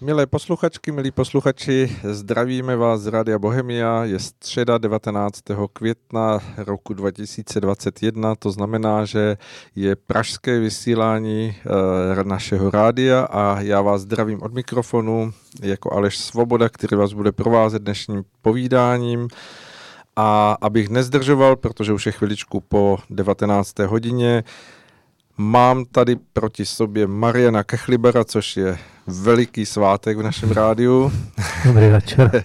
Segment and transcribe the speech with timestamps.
[0.00, 4.04] Milé posluchačky, milí posluchači, zdravíme vás z Rádia Bohemia.
[4.04, 5.40] Je středa 19.
[5.72, 9.36] května roku 2021, to znamená, že
[9.76, 11.56] je pražské vysílání
[12.20, 15.32] e, našeho rádia a já vás zdravím od mikrofonu
[15.62, 19.28] jako Aleš Svoboda, který vás bude provázet dnešním povídáním.
[20.16, 23.78] A abych nezdržoval, protože už je chviličku po 19.
[23.78, 24.44] hodině,
[25.40, 28.78] Mám tady proti sobě Mariana Kechlibera, což je
[29.08, 31.12] veliký svátek v našem rádiu.
[31.64, 32.44] Dobrý večer.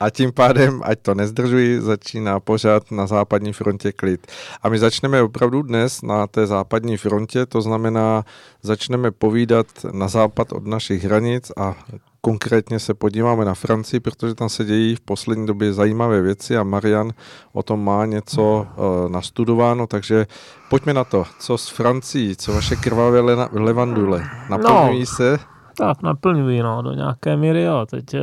[0.00, 4.26] A tím pádem, ať to nezdržuji, začíná pořád na západní frontě klid.
[4.62, 8.24] A my začneme opravdu dnes na té západní frontě, to znamená,
[8.62, 11.74] začneme povídat na západ od našich hranic a
[12.20, 16.62] konkrétně se podíváme na Francii, protože tam se dějí v poslední době zajímavé věci a
[16.62, 17.10] Marian
[17.52, 20.26] o tom má něco uh, nastudováno, takže
[20.70, 21.24] pojďme na to.
[21.38, 24.24] Co s Francií, co vaše krvavé le- levandule?
[24.48, 25.06] Naplňují no.
[25.06, 25.38] se?
[25.76, 27.86] Tak, naplňují, no, do nějaké míry, jo.
[27.90, 28.20] Teď e,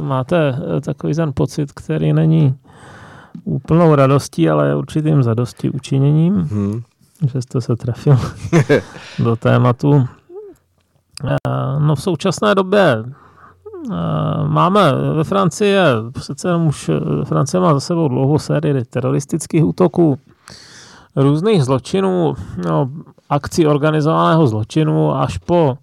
[0.00, 2.54] máte eh, takový ten pocit, který není
[3.44, 6.82] úplnou radostí, ale je určitým zadosti učiněním, hmm.
[7.32, 8.18] že jste se trefil
[9.24, 10.06] do tématu.
[11.24, 11.36] E,
[11.78, 13.04] no v současné době
[14.46, 15.76] máme ve Francii,
[16.12, 16.90] přece už
[17.24, 20.18] Francie má za sebou dlouhou sérii teroristických útoků,
[21.16, 22.34] různých zločinů,
[22.68, 22.90] no,
[23.30, 25.78] akcí organizovaného zločinu až po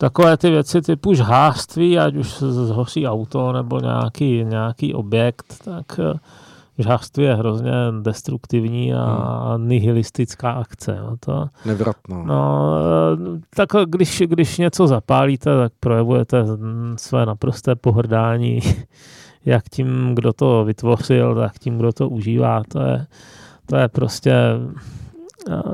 [0.00, 6.18] takové ty věci typu žhářství, ať už zhoří auto nebo nějaký, nějaký objekt, tak eh,
[6.78, 9.68] žhářství je hrozně destruktivní a hmm.
[9.68, 10.98] nihilistická akce.
[11.00, 12.22] No, to, Nevratná.
[12.24, 12.72] No,
[13.36, 16.44] eh, tak když, když něco zapálíte, tak projevujete
[16.96, 18.60] své naprosté pohrdání
[19.44, 22.62] jak tím, kdo to vytvořil, tak tím, kdo to užívá.
[22.68, 23.06] To je,
[23.66, 24.32] to je prostě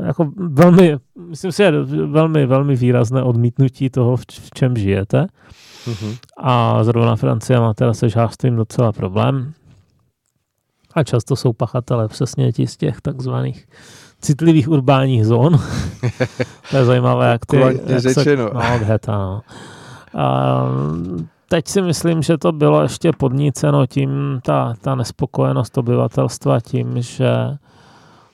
[0.07, 0.97] jako velmi,
[1.29, 1.73] myslím si, je
[2.07, 5.27] velmi, velmi výrazné odmítnutí toho, v čem žijete.
[5.87, 6.17] Mm-hmm.
[6.37, 9.53] A zrovna Francie má teda se žářstvím docela problém.
[10.95, 13.69] A často jsou pachatelé přesně ti z těch takzvaných
[14.21, 15.59] citlivých urbánních zón.
[16.71, 17.57] to je zajímavé, jak ty...
[17.87, 18.51] Jak se, no,
[18.85, 19.41] heta, no.
[20.15, 20.63] A
[21.49, 27.31] teď si myslím, že to bylo ještě podníceno tím, ta, ta nespokojenost obyvatelstva tím, že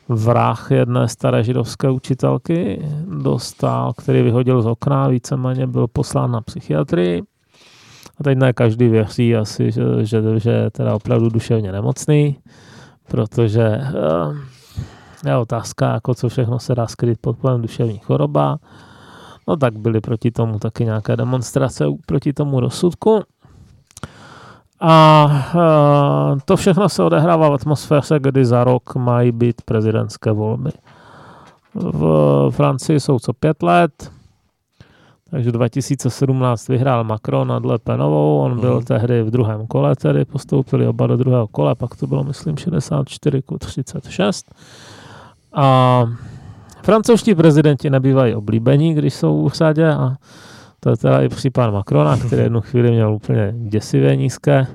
[0.08, 7.22] vrah jedné staré židovské učitelky dostal, který vyhodil z okna, víceméně byl poslán na psychiatrii.
[8.20, 12.38] A teď ne každý věří asi, že, že, že je teda opravdu duševně nemocný,
[13.08, 18.58] protože eh, je otázka, jako co všechno se dá skryt pod pojem duševní choroba.
[19.48, 23.22] No tak byly proti tomu taky nějaké demonstrace proti tomu rozsudku.
[24.84, 30.70] A uh, to všechno se odehrává v atmosféře, kdy za rok mají být prezidentské volby.
[31.74, 34.10] V Francii jsou co pět let,
[35.30, 38.84] takže 2017 vyhrál Macron nad Le Penovou, on byl mm.
[38.84, 43.42] tehdy v druhém kole, tedy postoupili oba do druhého kole, pak to bylo, myslím, 64
[43.42, 44.54] ku 36.
[45.52, 46.04] A
[46.82, 50.16] francouzští prezidenti nebývají oblíbení, když jsou v řadě a
[50.84, 54.66] to je teda i případ Macrona, který jednu chvíli měl úplně děsivě nízké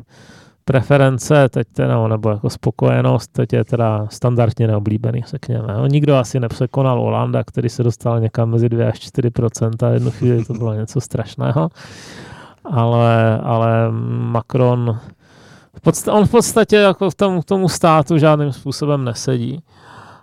[0.65, 5.73] preference, teď teda, nebo jako spokojenost, teď je teda standardně neoblíbený, řekněme.
[5.73, 9.29] No, nikdo asi nepřekonal Olanda, který se dostal někam mezi 2 až 4
[9.83, 11.69] a jednu chvíli to bylo něco strašného.
[12.65, 14.99] Ale, ale Macron,
[15.77, 19.63] v podstatě, on v podstatě jako v tom, tomu státu žádným způsobem nesedí.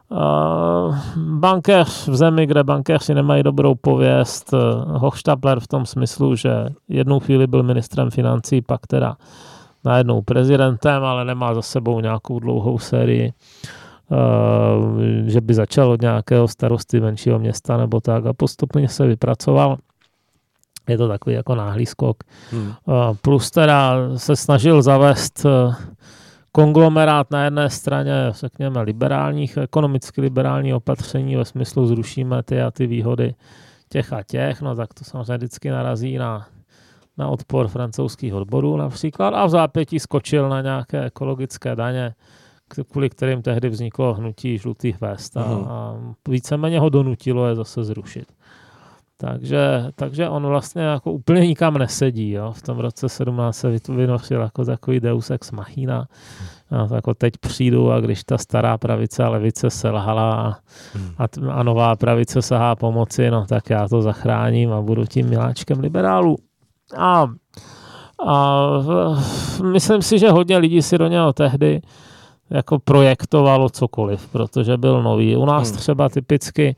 [0.09, 4.61] Uh, bankéř v zemi, kde bankéři nemají dobrou pověst, uh,
[4.97, 9.17] Hochstapler v tom smyslu, že jednou chvíli byl ministrem financí, pak teda
[9.85, 13.33] najednou prezidentem, ale nemá za sebou nějakou dlouhou sérii,
[14.09, 19.77] uh, že by začal od nějakého starosty menšího města nebo tak a postupně se vypracoval.
[20.89, 22.17] Je to takový jako náhlý skok.
[22.51, 22.73] Hmm.
[23.23, 25.47] Plus teda se snažil zavést
[26.57, 32.87] konglomerát na jedné straně, řekněme, liberálních, ekonomicky liberální opatření ve smyslu zrušíme ty a ty
[32.87, 33.35] výhody
[33.89, 36.47] těch a těch, no tak to samozřejmě vždycky narazí na,
[37.19, 42.15] na odpor francouzských odborů například a v zápětí skočil na nějaké ekologické daně,
[42.91, 45.69] kvůli kterým tehdy vzniklo hnutí žlutých vest a, uh-huh.
[45.69, 45.97] a
[46.29, 48.33] víceméně ho donutilo je zase zrušit.
[49.17, 52.31] Takže, takže on vlastně jako úplně nikam nesedí.
[52.31, 52.53] Jo?
[52.53, 56.07] V tom roce 17 se vynořil jako takový deus ex machina.
[56.71, 60.55] A jako teď přijdu a když ta stará pravice a levice selhala a,
[60.95, 61.15] hmm.
[61.19, 65.81] a, a nová pravice sahá pomoci, no tak já to zachráním a budu tím miláčkem
[65.81, 66.37] liberálů.
[66.97, 67.27] A,
[68.27, 68.59] a
[69.73, 71.83] myslím si, že hodně lidí si do něho tehdy
[72.51, 75.37] jako projektovalo cokoliv, protože byl nový.
[75.37, 75.79] U nás hmm.
[75.79, 76.77] třeba typicky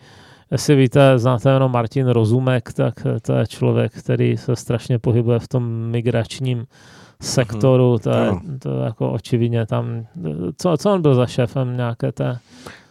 [0.51, 5.49] Jestli víte, znáte jenom Martin Rozumek, tak to je člověk, který se strašně pohybuje v
[5.49, 6.67] tom migračním
[7.23, 8.03] sektoru, mm-hmm.
[8.03, 10.07] to, je, to je jako očividně tam,
[10.57, 12.39] co, co on byl za šéfem nějaké té,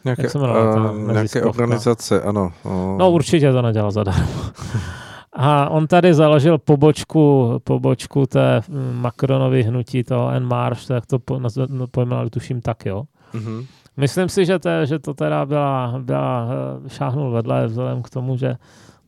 [0.05, 2.53] nějaké, jak se jmenuje, uh, nějaké organizace, ano.
[2.63, 2.97] Uh.
[2.97, 4.27] No určitě to nedělal zadarmo.
[5.37, 8.61] A on tady založil pobočku, pobočku té
[8.91, 13.03] Macronovy hnutí, toho En Marche, tak to po, no, pojmenovali tuším tak, jo.
[13.33, 13.65] Mm-hmm.
[13.97, 16.47] Myslím si, že to, že to teda byla, byla
[16.85, 18.55] eh, šáhnul vedle vzhledem k tomu, že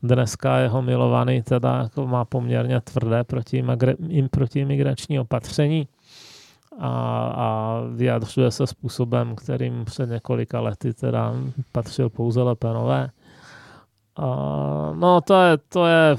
[0.04, 3.66] dneska jeho milovaný teda jako má poměrně tvrdé proti,
[4.32, 5.88] proti imigrační opatření
[6.80, 6.90] a,
[7.36, 11.34] a vyjadřuje se způsobem, kterým před několika lety teda
[11.72, 13.10] patřil pouze Lepenové.
[14.16, 14.26] A,
[14.96, 16.18] no to je, to je eh,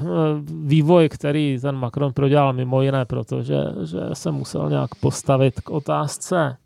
[0.65, 6.57] vývoj, který ten Macron prodělal mimo jiné, protože že se musel nějak postavit k otázce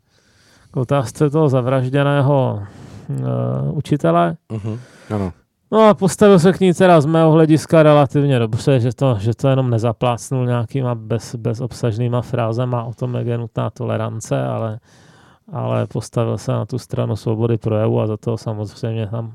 [0.73, 2.63] k otázce toho zavražděného
[3.09, 4.37] uh, učitele.
[4.49, 4.79] Uh-huh.
[5.09, 5.33] Ano.
[5.71, 9.33] No a postavil se k ní teda z mého hlediska relativně dobře, že to, že
[9.33, 14.79] to jenom nezaplácnul nějakýma bez, bezobsažnýma frázema o tom, jak je nutná tolerance, ale,
[15.51, 19.33] ale postavil se na tu stranu svobody projevu a za to samozřejmě tam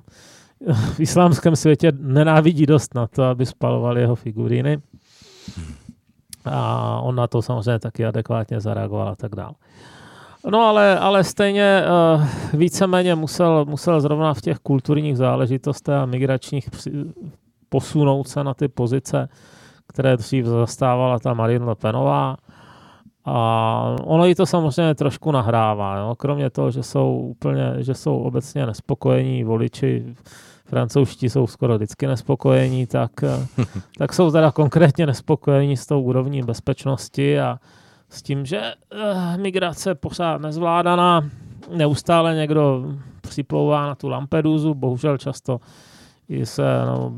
[0.95, 4.79] v islámském světě nenávidí dost na to, aby spalovali jeho figuríny.
[6.45, 9.55] A on na to samozřejmě taky adekvátně zareagoval a tak dále.
[10.51, 11.83] No ale, ale stejně
[12.15, 16.69] uh, víceméně musel, musel zrovna v těch kulturních záležitostech a migračních
[17.69, 19.29] posunout se na ty pozice,
[19.87, 22.37] které dřív zastávala ta Marine Le Penová.
[23.25, 25.97] A ono jí to samozřejmě trošku nahrává.
[25.97, 26.15] Jo?
[26.19, 30.15] Kromě toho, že jsou úplně, že jsou obecně nespokojení voliči,
[30.65, 33.47] francouzští jsou skoro vždycky nespokojení, tak, eh,
[33.99, 37.59] tak jsou teda konkrétně nespokojení s tou úrovní bezpečnosti a,
[38.11, 38.61] s tím, že
[38.93, 41.31] uh, migrace pořád nezvládaná,
[41.77, 42.85] neustále někdo
[43.21, 45.61] připlouvá na tu Lampedusu, bohužel často
[46.29, 47.13] i se no,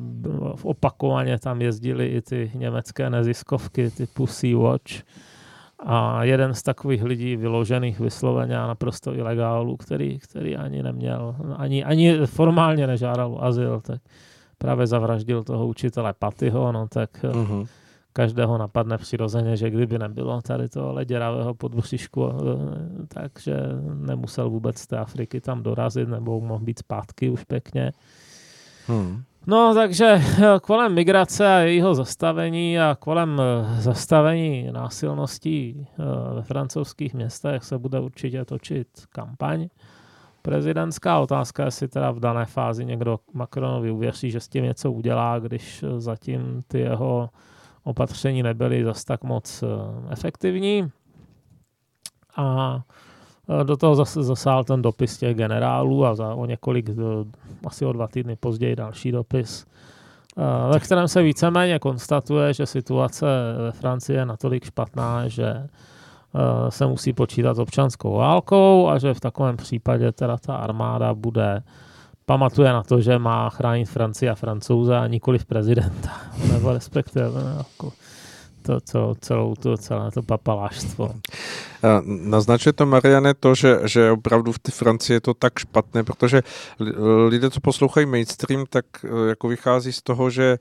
[0.63, 5.03] opakovaně tam jezdili i ty německé neziskovky typu Sea-Watch.
[5.87, 11.85] A jeden z takových lidí vyložených vysloveně a naprosto ilegálů, který, který ani neměl, ani,
[11.85, 14.01] ani formálně nežádal azyl, tak
[14.59, 17.67] právě zavraždil toho učitele Patyho, no tak uh-huh
[18.13, 22.33] každého napadne přirozeně, že kdyby nebylo tady toho děravého podbřišku, eh,
[23.09, 23.57] takže
[23.95, 27.93] nemusel vůbec z té Afriky tam dorazit, nebo mohl být zpátky už pěkně.
[28.87, 29.23] Hmm.
[29.47, 35.87] No, takže eh, kolem migrace a jejího zastavení a kolem eh, zastavení násilností
[36.35, 39.69] ve francouzských městech se bude určitě točit kampaň.
[40.43, 45.39] Prezidentská otázka, jestli teda v dané fázi někdo Macronovi uvěří, že s tím něco udělá,
[45.39, 47.31] když zatím ty jeho
[47.85, 49.67] opatření nebyly zas tak moc eh,
[50.13, 50.91] efektivní.
[52.37, 52.81] A
[53.61, 56.95] eh, do toho zase zasál ten dopis těch generálů a za o několik, eh,
[57.67, 59.67] asi o dva týdny později další dopis,
[60.73, 63.27] ve kterém se víceméně konstatuje, že situace
[63.59, 65.67] ve Francii je natolik špatná, že
[66.69, 71.63] se musí počítat s občanskou válkou a že v takovém případě teda ta armáda bude
[72.31, 76.31] pamatuje na to, že má chránit Francii a Francouze a nikoli prezidenta.
[76.53, 77.27] Nebo respektive
[77.59, 77.93] jako
[78.63, 81.15] to, to, celou to, celé to papaláštvo.
[82.05, 86.43] Naznačuje to, Mariane, to, že, že opravdu v té Francii je to tak špatné, protože
[87.27, 90.59] lidé, co poslouchají mainstream, tak e, jako vychází z toho, že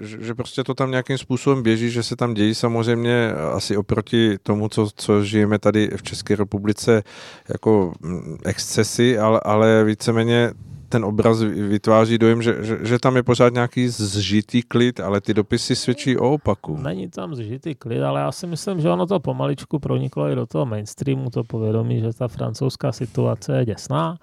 [0.00, 4.38] že, že prostě to tam nějakým způsobem běží, že se tam dějí samozřejmě asi oproti
[4.42, 7.02] tomu, co, co žijeme tady v České republice
[7.48, 10.52] jako mm, excesy, ale, ale víceméně
[10.88, 15.34] ten obraz vytváří dojem, že, že, že tam je pořád nějaký zžitý klid, ale ty
[15.34, 16.76] dopisy svědčí o opaku.
[16.76, 20.46] Není tam zžitý klid, ale já si myslím, že ono to pomaličku proniklo i do
[20.46, 24.16] toho mainstreamu, to povědomí, že ta francouzská situace je děsná.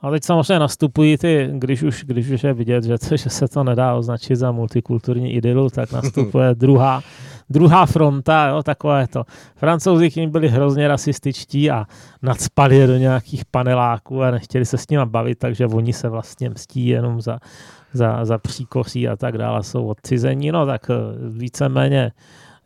[0.00, 3.48] A teď samozřejmě nastupují ty, když už, když už je vidět, že, to, že se
[3.48, 7.02] to nedá označit za multikulturní idylu, tak nastupuje druhá,
[7.50, 9.24] druhá fronta, jo, takové to.
[9.56, 11.84] Francouzi k ním byli hrozně rasističtí a
[12.22, 16.50] nadspali je do nějakých paneláků a nechtěli se s nimi bavit, takže oni se vlastně
[16.50, 17.38] mstí jenom za,
[17.92, 20.94] za, za příkoří a tak dále, jsou odcizení, no tak eh,
[21.28, 22.12] víceméně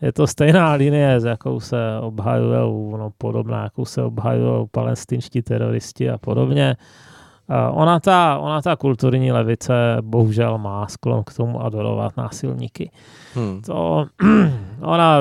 [0.02, 6.10] je to stejná linie, s jakou se obhajují, no podobná, jakou se obhajují palestinští teroristi
[6.10, 6.76] a podobně.
[7.70, 12.90] Ona ta, ona ta kulturní levice bohužel má sklon k tomu adorovat násilníky.
[13.34, 13.62] Hmm.
[13.62, 14.06] To,
[14.80, 15.18] ona,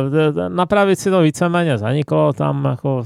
[0.47, 3.03] na pravici to víceméně zaniklo, tam jako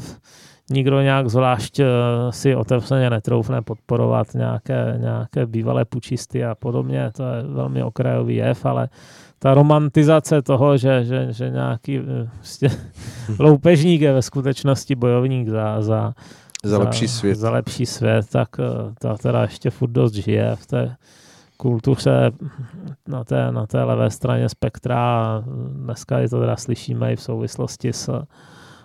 [0.71, 1.87] nikdo nějak zvlášť eh,
[2.29, 8.65] si otevřeně netroufne podporovat nějaké, nějaké bývalé pučisty a podobně, to je velmi okrajový jev,
[8.65, 8.89] ale
[9.39, 11.99] ta romantizace toho, že, že, že nějaký
[12.37, 12.69] vlastně,
[13.39, 16.13] loupežník je ve skutečnosti bojovník za, za,
[16.63, 17.35] za lepší svět.
[17.35, 20.95] Za lepší svět, tak eh, ta teda ještě furt dost žije v té
[21.57, 22.31] kultuře
[23.07, 25.43] na té, na té levé straně spektra.
[25.71, 28.23] Dneska je to teda slyšíme i v souvislosti s,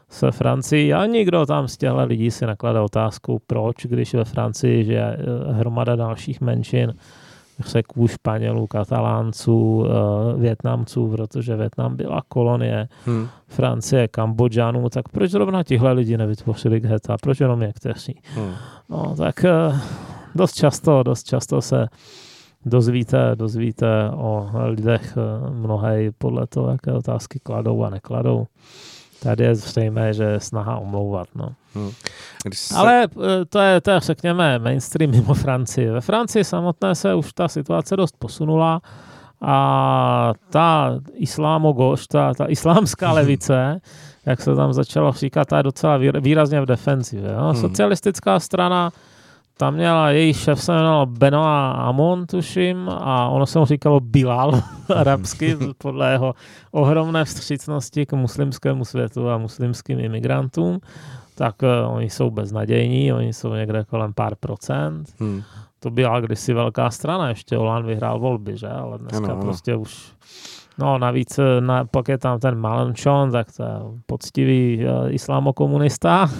[0.09, 4.93] se Francii a nikdo tam z těchto lidí si naklade otázku, proč, když ve Francii
[4.93, 5.19] je
[5.51, 6.95] hromada dalších menšin,
[7.59, 13.29] Řeků, Španělů, Katalánců, uh, Větnamců, protože Větnam byla kolonie hmm.
[13.47, 17.17] Francie, Kambodžanů, tak proč zrovna tihle lidi nevytvořili geta?
[17.23, 18.21] Proč jenom někteří?
[18.35, 18.53] Hmm.
[18.91, 19.79] No, tak uh,
[20.35, 21.87] dost často, dost často se
[22.67, 28.47] dozvíte, dozvíte o lidech uh, mnohé podle toho, jaké otázky kladou a nekladou.
[29.23, 31.29] Tady je zřejmé, že je snaha omlouvat.
[31.35, 31.53] No.
[31.75, 31.91] Hmm.
[32.53, 32.75] se...
[32.75, 35.91] Ale eh, to je, to je, řekněme, mainstream mimo Francii.
[35.91, 38.81] Ve Francii samotné se už ta situace dost posunula
[39.41, 43.81] a ta islámogoš, ta, ta islámská levice,
[44.27, 47.33] jak se tam začalo říkat, ta je docela výrazně v defenzivě.
[47.33, 47.45] Jo?
[47.45, 47.61] Hmm.
[47.61, 48.93] Socialistická strana
[49.59, 54.61] tam měla, její šéf se jmenoval Benoit Amon, tuším, a ono se mu říkalo Bilal
[54.97, 56.35] arabsky, podle jeho
[56.71, 60.81] ohromné vstřícnosti k muslimskému světu a muslimským imigrantům.
[61.35, 65.09] Tak uh, oni jsou beznadějní, oni jsou někde kolem pár procent.
[65.19, 65.43] Hmm.
[65.81, 68.69] To byla kdysi velká strana, ještě Olan vyhrál volby, že?
[68.69, 69.81] Ale dneska ano, prostě ano.
[69.81, 70.13] už
[70.79, 73.69] No navíc eh, na, pak je tam ten Malenchon, tak to je
[74.07, 76.31] poctivý uh, islámokomunista,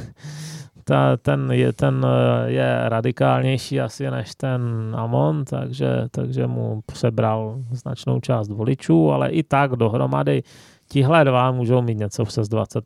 [0.89, 4.61] ta, ten, je, ten eh, je radikálnější asi než ten
[4.95, 10.43] Amon, takže, takže mu přebral značnou část voličů, ale i tak dohromady
[10.89, 12.81] tihle dva můžou mít něco přes 20%.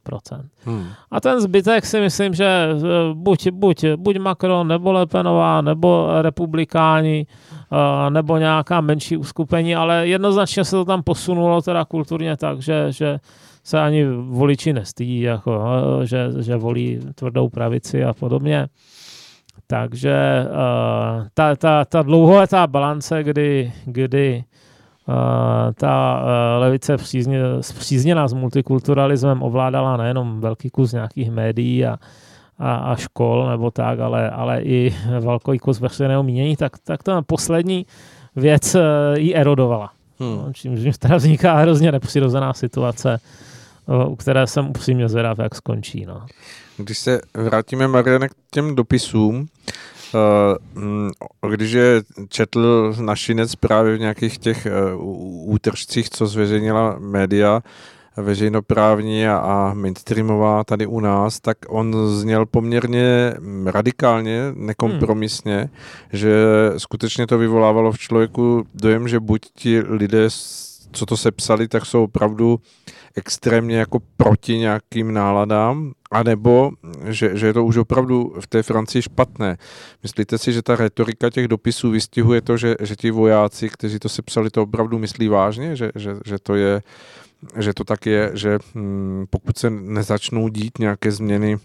[0.64, 0.87] Hmm.
[1.11, 2.78] A ten zbytek si myslím, že eh,
[3.14, 7.26] buď, buď, buď Macron, nebo Lepenová, nebo republikáni,
[7.73, 12.87] eh, nebo nějaká menší uskupení, ale jednoznačně se to tam posunulo teda kulturně tak, že,
[12.92, 13.19] že
[13.71, 15.62] se ani voliči nestydí, jako,
[16.03, 18.67] že, že volí tvrdou pravici a podobně.
[19.67, 24.45] Takže uh, ta, ta, ta dlouholetá balance, kdy, kdy
[25.09, 25.15] uh,
[25.75, 31.97] ta uh, levice přízně, přízněná s multikulturalismem ovládala nejenom velký kus nějakých médií a,
[32.59, 37.23] a, a škol nebo tak, ale, ale i velký kus veřejného mínění, tak, tak ta
[37.23, 37.87] poslední
[38.37, 38.81] věc uh,
[39.17, 39.91] ji erodovala.
[40.21, 40.53] Hmm.
[40.53, 43.19] Čímž teda vzniká hrozně nepřirozená situace
[44.09, 46.06] u které jsem upřímně zvědav, jak skončí.
[46.06, 46.26] No.
[46.76, 49.47] Když se vrátíme, Mariane, k těm dopisům,
[51.42, 54.66] Uh, když je četl našinec právě v nějakých těch
[54.97, 57.62] uh, útržcích, co zveřejnila média,
[58.16, 63.35] veřejnoprávní a, a mainstreamová tady u nás, tak on zněl poměrně
[63.66, 65.68] radikálně, nekompromisně, hmm.
[66.12, 66.35] že
[66.76, 70.30] skutečně to vyvolávalo v člověku dojem, že buď ti lidé,
[70.92, 72.61] co to sepsali, tak jsou opravdu
[73.16, 76.70] extrémně jako proti nějakým náladám, anebo
[77.04, 79.59] že, že je to už opravdu v té Francii špatné.
[80.02, 84.09] Myslíte si, že ta retorika těch dopisů vystihuje to, že, že ti vojáci, kteří to
[84.09, 86.82] sepsali, to opravdu myslí vážně, že, že, že to je
[87.56, 91.59] že to tak je, že hm, pokud se nezačnou dít nějaké změny,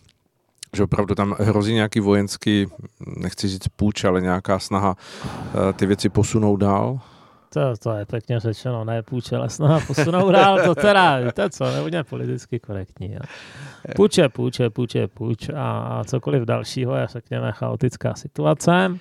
[0.76, 2.68] že opravdu tam hrozí nějaký vojenský,
[3.18, 7.00] nechci říct půjč, ale nějaká snaha eh, ty věci posunout dál?
[7.56, 12.04] To, to je pěkně řečeno, ne půjče lesná posunou dál, to teda, víte co, nebuďme
[12.04, 13.14] politicky korektní.
[13.14, 13.20] Jo.
[13.96, 18.88] Půjče, půjče, půjče, půjč a, a cokoliv dalšího je, řekněme, chaotická situace.
[18.88, 19.00] Um,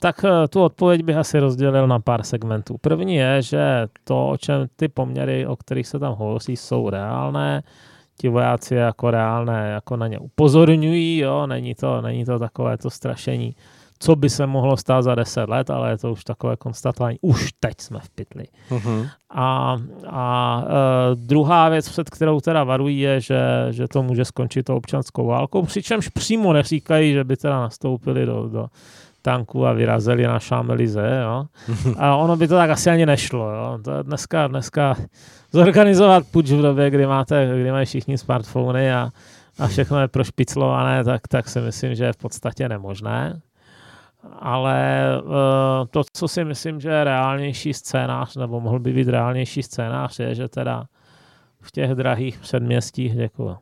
[0.00, 2.76] tak eh, tu odpověď bych asi rozdělil na pár segmentů.
[2.80, 7.62] První je, že to, o čem ty poměry, o kterých se tam hovoří, jsou reálné.
[8.20, 12.90] Ti vojáci jako reálné, jako na ně upozorňují, jo, není to, není to takové to
[12.90, 13.56] strašení
[14.02, 17.18] co by se mohlo stát za 10 let, ale je to už takové konstatování.
[17.20, 18.44] Už teď jsme v pytli.
[18.70, 19.08] Uh-huh.
[19.30, 19.76] A,
[20.10, 23.40] a e, druhá věc, před kterou teda varují, je, že,
[23.70, 28.48] že to může skončit to občanskou válkou, přičemž přímo neříkají, že by teda nastoupili do,
[28.48, 28.66] do
[29.22, 31.44] tanku a vyrazili na Šámelize, jo.
[31.98, 33.78] A ono by to tak asi ani nešlo, jo.
[33.84, 34.96] To dneska, dneska
[35.52, 39.10] zorganizovat puč v době, kdy máte, kdy mají všichni smartfony a,
[39.58, 43.40] a všechno je prošpiclované, tak, tak si myslím, že je v podstatě nemožné
[44.38, 45.30] ale uh,
[45.90, 50.34] to, co si myslím, že je reálnější scénář, nebo mohl by být reálnější scénář, je,
[50.34, 50.84] že teda
[51.60, 53.56] v těch drahých předměstích, děkuji,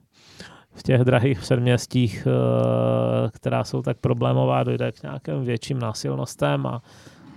[0.75, 6.83] v těch drahých předměstích, uh, která jsou tak problémová, dojde k nějakým větším násilnostem a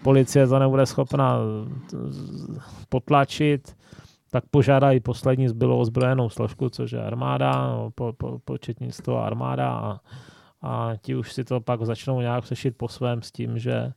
[0.02, 2.60] policie to nebude schopna eh,
[2.90, 3.78] potlačit,
[4.32, 10.00] tak požádají poslední zbylou ozbrojenou složku, což je armáda, po, po, početnictvo armáda a
[10.62, 13.94] a ti už si to pak začnou nějak řešit po svém s tím, že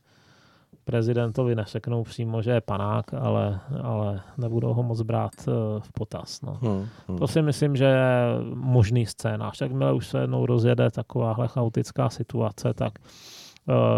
[0.83, 6.41] prezidentovi neřeknou přímo, že je panák, ale, ale nebudou ho moc brát uh, v potaz.
[6.41, 6.57] No.
[6.61, 7.17] Hmm, hmm.
[7.17, 8.09] To si myslím, že je
[8.53, 9.61] možný scénář.
[9.61, 12.93] Jakmile už se jednou rozjede takováhle chaotická situace, tak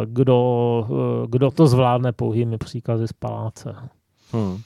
[0.05, 0.88] kdo,
[1.29, 3.75] kdo to zvládne pouhými příkazy z paláce.
[4.34, 4.62] Hmm.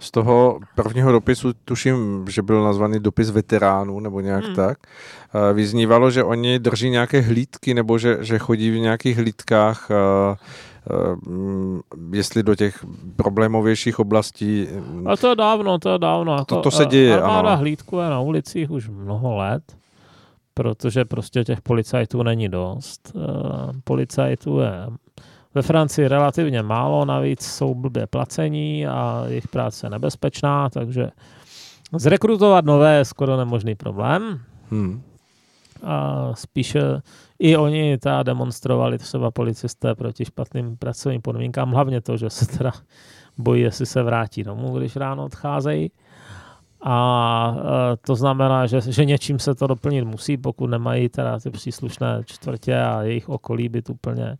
[0.00, 4.54] Z toho prvního dopisu tuším, že byl nazvaný dopis veteránů nebo nějak hmm.
[4.54, 4.78] tak.
[5.52, 9.90] Vyznívalo, že oni drží nějaké hlídky nebo že, že chodí v nějakých hlídkách
[12.12, 12.84] jestli do těch
[13.16, 14.66] problémovějších oblastí.
[15.06, 16.32] A to je dávno, to je dávno.
[16.32, 17.56] Jako, to, to se děje, armáda ano.
[17.56, 19.62] hlídku je na ulicích už mnoho let,
[20.54, 23.16] protože prostě těch policajtů není dost.
[23.84, 24.72] Policajtů je
[25.58, 31.10] ve Francii relativně málo, navíc jsou blbě placení a jejich práce je nebezpečná, takže
[31.96, 34.40] zrekrutovat nové je skoro nemožný problém.
[34.70, 35.02] Hmm.
[35.82, 36.80] A spíše
[37.38, 42.72] i oni ta demonstrovali třeba policisté proti špatným pracovním podmínkám, hlavně to, že se teda
[43.38, 45.90] bojí, jestli se vrátí domů, když ráno odcházejí.
[46.82, 51.50] A e, to znamená, že, že něčím se to doplnit musí, pokud nemají teda ty
[51.50, 54.38] příslušné čtvrtě a jejich okolí být úplně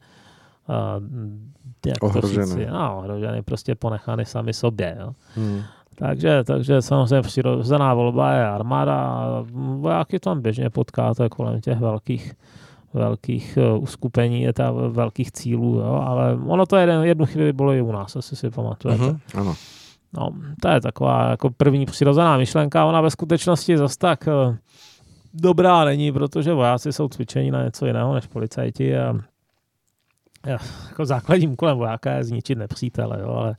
[1.86, 2.36] jak ohrožený.
[2.36, 4.96] To říci, no, ohrožený, prostě ponechány sami sobě.
[5.00, 5.12] Jo.
[5.34, 5.60] Hmm.
[5.98, 9.24] Takže, takže samozřejmě přirozená volba je armáda.
[9.80, 12.32] Vojáky tam běžně potkáte kolem těch velkých
[12.94, 17.72] velkých uh, uskupení, je ta velkých cílů, jo, ale ono to jeden, jednu chvíli bylo
[17.72, 19.02] i u nás, asi si pamatujete.
[19.02, 19.54] Uh-huh, ano.
[20.12, 20.30] No,
[20.62, 24.56] to je taková jako první přirozená myšlenka, ona ve skutečnosti zase tak uh,
[25.34, 29.14] dobrá není, protože vojáci jsou cvičení na něco jiného než policajti a
[30.88, 33.56] jako základním úkolem vojáka je zničit nepřítele, jo, ale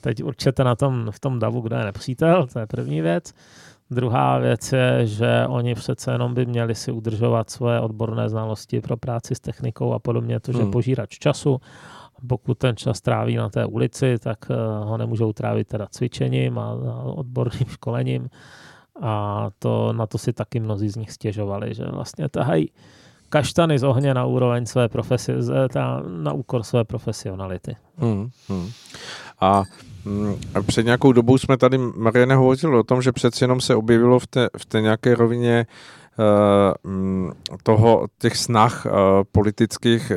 [0.00, 3.34] teď určitě na tom, v tom davu, kde je nepřítel, to je první věc.
[3.90, 8.96] Druhá věc je, že oni přece jenom by měli si udržovat svoje odborné znalosti pro
[8.96, 10.70] práci s technikou a podobně, to, že hmm.
[10.70, 11.60] požírač času.
[12.28, 16.72] Pokud ten čas tráví na té ulici, tak eh, ho nemůžou trávit teda cvičením a
[17.04, 18.28] odborným školením.
[19.00, 22.70] A to, na to si taky mnozí z nich stěžovali, že vlastně tahají
[23.34, 25.36] kaštany z ohně na úroveň své profesie,
[26.22, 27.76] na úkor své profesionality.
[27.98, 28.70] Hmm, hmm.
[29.40, 29.62] A
[30.04, 33.74] mm, a před nějakou dobou jsme tady, Mariane, hovořili o tom, že přeci jenom se
[33.74, 35.66] objevilo v té, v té nějaké rovině
[36.18, 37.30] uh,
[37.62, 38.92] toho, těch snah uh,
[39.32, 40.12] politických,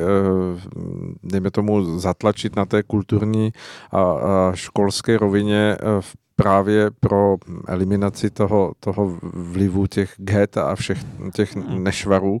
[1.22, 3.52] dejme tomu, zatlačit na té kulturní
[3.90, 10.98] a, a školské rovině v právě pro eliminaci toho, toho vlivu těch get a všech
[11.34, 11.84] těch hmm.
[11.84, 12.38] nešvarů.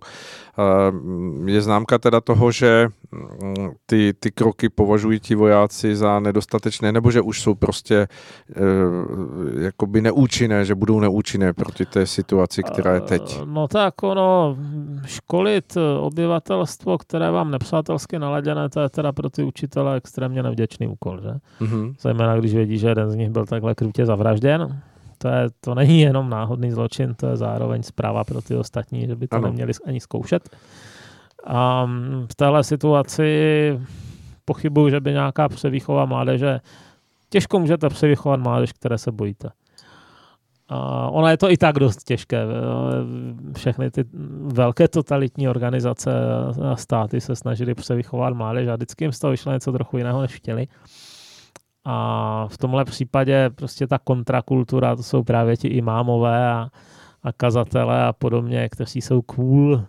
[1.46, 7.10] Je známka teda toho, že mm, ty, ty kroky považují ti vojáci za nedostatečné, nebo
[7.10, 8.08] že už jsou prostě e,
[9.64, 13.40] jakoby neúčinné, že budou neúčinné proti té situaci, která je teď?
[13.44, 14.56] No tak ono,
[15.06, 21.20] školit obyvatelstvo, které vám nepřátelsky naladěné, to je teda pro ty učitele extrémně nevděčný úkol,
[21.20, 21.30] že?
[21.60, 21.94] Mm-hmm.
[22.00, 24.82] Zajména když vědí, že jeden z nich byl takhle krutě zavražděn,
[25.18, 29.16] to, je, to není jenom náhodný zločin, to je zároveň zpráva pro ty ostatní, že
[29.16, 29.46] by to ano.
[29.46, 30.56] neměli ani zkoušet.
[31.46, 31.86] A
[32.30, 33.80] v téhle situaci
[34.44, 36.60] pochybuju, že by nějaká převýchova mládeže,
[37.30, 39.50] těžko můžete převychovat mládež, které se bojíte.
[40.68, 42.44] A ona je to i tak dost těžké.
[43.56, 44.04] Všechny ty
[44.42, 46.10] velké totalitní organizace
[46.72, 50.22] a státy se snažili převychovat mládež a vždycky jim z toho vyšlo něco trochu jiného,
[50.22, 50.66] než chtěli.
[51.90, 56.68] A v tomhle případě prostě ta kontrakultura, to jsou právě ti imámové a,
[57.22, 59.82] a kazatele a podobně, kteří jsou cool,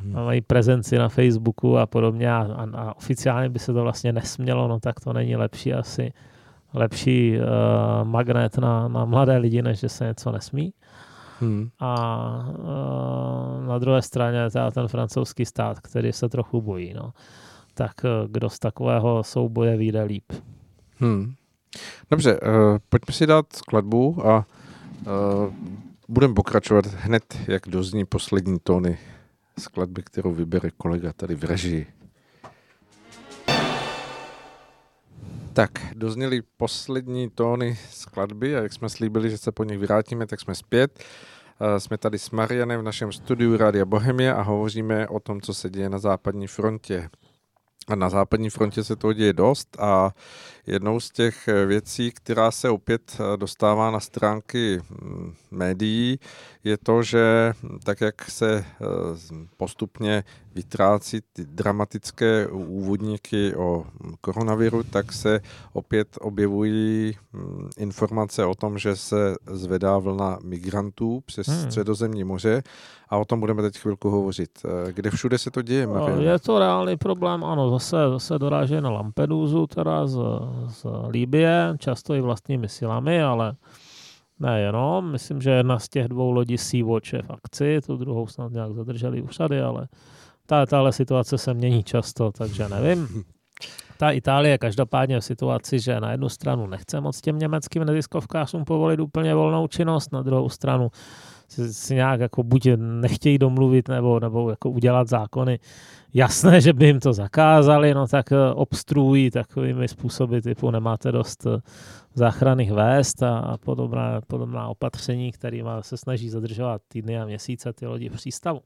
[0.00, 0.16] hmm.
[0.16, 4.12] a mají prezenci na Facebooku a podobně a, a, a oficiálně by se to vlastně
[4.12, 6.12] nesmělo, no tak to není lepší asi
[6.74, 7.44] lepší uh,
[8.08, 10.74] magnet na, na mladé lidi, než že se něco nesmí.
[11.40, 11.68] Hmm.
[11.80, 16.94] A uh, na druhé straně teda ten francouzský stát, který se trochu bojí.
[16.94, 17.12] No.
[17.74, 20.32] Tak uh, kdo z takového souboje vyjde líp?
[20.96, 21.34] Hmm.
[22.10, 24.46] Dobře, uh, pojďme si dát skladbu a
[25.06, 25.54] uh,
[26.08, 28.98] budeme pokračovat hned, jak dozní poslední tóny
[29.58, 31.86] skladby, kterou vybere kolega tady v režii.
[35.52, 40.40] Tak, dozněly poslední tóny skladby a jak jsme slíbili, že se po nich vrátíme, tak
[40.40, 41.04] jsme zpět.
[41.60, 45.54] Uh, jsme tady s Marianem v našem studiu Rádia Bohemia a hovoříme o tom, co
[45.54, 47.10] se děje na západní frontě.
[47.88, 50.14] A na západní frontě se toho děje dost a
[50.66, 56.18] jednou z těch věcí, která se opět dostává na stránky mm, médií,
[56.64, 57.52] je to, že
[57.84, 58.84] tak, jak se eh,
[59.56, 63.84] postupně vytrácí ty dramatické úvodníky o
[64.20, 65.40] koronaviru, tak se
[65.72, 71.62] opět objevují mm, informace o tom, že se zvedá vlna migrantů přes hmm.
[71.62, 72.62] středozemní moře
[73.08, 74.50] a o tom budeme teď chvilku hovořit.
[74.64, 75.86] Eh, kde všude se to děje?
[75.86, 76.22] Marie?
[76.22, 80.18] Je to reálný problém, ano, zase, zase doráží na Lampedusu, teda z,
[80.66, 83.54] z Líbie, často i vlastními silami, ale
[84.42, 88.52] Nejenom, myslím, že jedna z těch dvou lodí Sea-Watch je v akci, tu druhou snad
[88.52, 89.88] nějak zadrželi úřady, ale
[90.46, 93.24] ta, tahle situace se mění často, takže nevím.
[93.98, 98.64] Ta Itálie je každopádně v situaci, že na jednu stranu nechce moc těm německým neziskovkářům
[98.64, 100.90] povolit úplně volnou činnost, na druhou stranu
[101.52, 105.58] si, si nějak jako buď nechtějí domluvit nebo, nebo jako udělat zákony.
[106.14, 111.46] Jasné, že by jim to zakázali, no tak eh, obstruují takovými způsoby typu nemáte dost
[111.46, 111.60] eh,
[112.14, 117.86] záchranných vést a, a podobná, podobná opatření, kterými se snaží zadržovat týdny a měsíce ty
[117.86, 118.60] lodi v přístavu.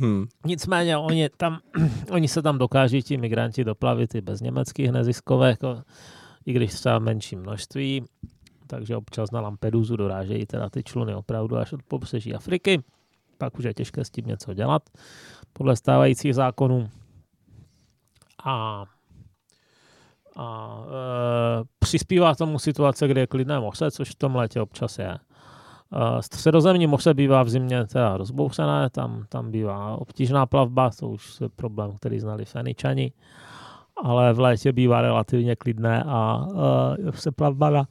[0.00, 0.26] Hmm.
[0.46, 1.58] Nicméně oni, tam,
[2.10, 5.58] oni se tam dokáží ti migranti doplavit i bez německých neziskovek,
[6.46, 8.04] i když třeba v menším množství
[8.68, 12.82] takže občas na Lampedusu dorážejí teda ty čluny opravdu až od pobřeží Afriky.
[13.38, 14.82] Pak už je těžké s tím něco dělat
[15.52, 16.88] podle stávajících zákonů.
[18.44, 18.84] A,
[20.36, 25.10] a e, přispívá tomu situace, kde je klidné moře, což v tom létě občas je.
[25.10, 25.18] E,
[26.22, 31.48] středozemní moře bývá v zimě teda rozbouřené, tam, tam bývá obtížná plavba, to už je
[31.48, 33.12] problém, který znali Feničani,
[34.04, 36.46] ale v létě bývá relativně klidné a
[37.08, 37.86] e, se plavba na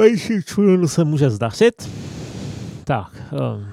[0.00, 1.90] Vejší člunu se může zdařit.
[2.84, 3.22] Tak.
[3.32, 3.66] Um.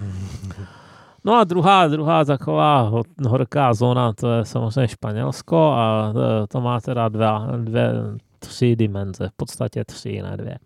[1.23, 2.91] No a druhá, druhá taková
[3.27, 6.13] horká zóna, to je samozřejmě Španělsko a
[6.43, 7.93] e, to má teda dva, dvě,
[8.39, 10.57] tři dimenze, v podstatě tři, ne dvě.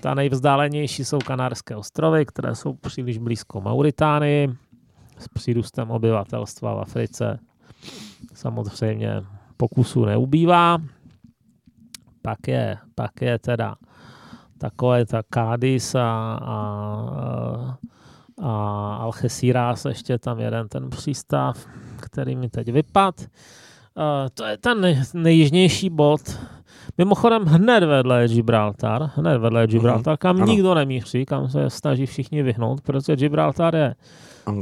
[0.00, 4.54] Ta nejvzdálenější jsou Kanárské ostrovy, které jsou příliš blízko Mauritánii
[5.18, 7.38] s přírůstem obyvatelstva v Africe.
[8.34, 9.22] Samozřejmě
[9.56, 10.78] pokusů neubývá.
[12.22, 13.74] Pak je, pak je teda
[14.58, 16.00] takové ta Cádiz a,
[16.42, 17.78] a,
[18.42, 21.66] a Algeciras, ještě tam jeden ten přístav,
[22.00, 23.20] který mi teď vypad.
[23.20, 26.20] Uh, to je ten nej, nejjižnější bod.
[26.98, 30.46] Mimochodem hned vedle Gibraltar, hned vedle Gibraltar, kam ano.
[30.46, 33.94] nikdo nemíří, kam se snaží všichni vyhnout, protože Gibraltar je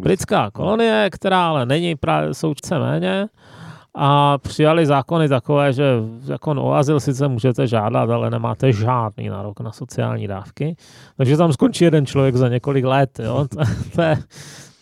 [0.01, 3.27] britská kolonie, která ale není právě součce méně
[3.95, 5.85] a přijali zákony takové, že
[6.21, 10.77] zákon o azyl sice můžete žádat, ale nemáte žádný nárok na sociální dávky.
[11.17, 13.19] Takže tam skončí jeden člověk za několik let.
[13.19, 13.47] Jo?
[13.49, 13.57] To,
[13.95, 14.19] to, je,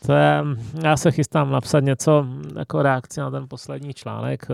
[0.07, 0.44] to je,
[0.83, 2.27] já se chystám napsat něco
[2.59, 4.46] jako reakci na ten poslední článek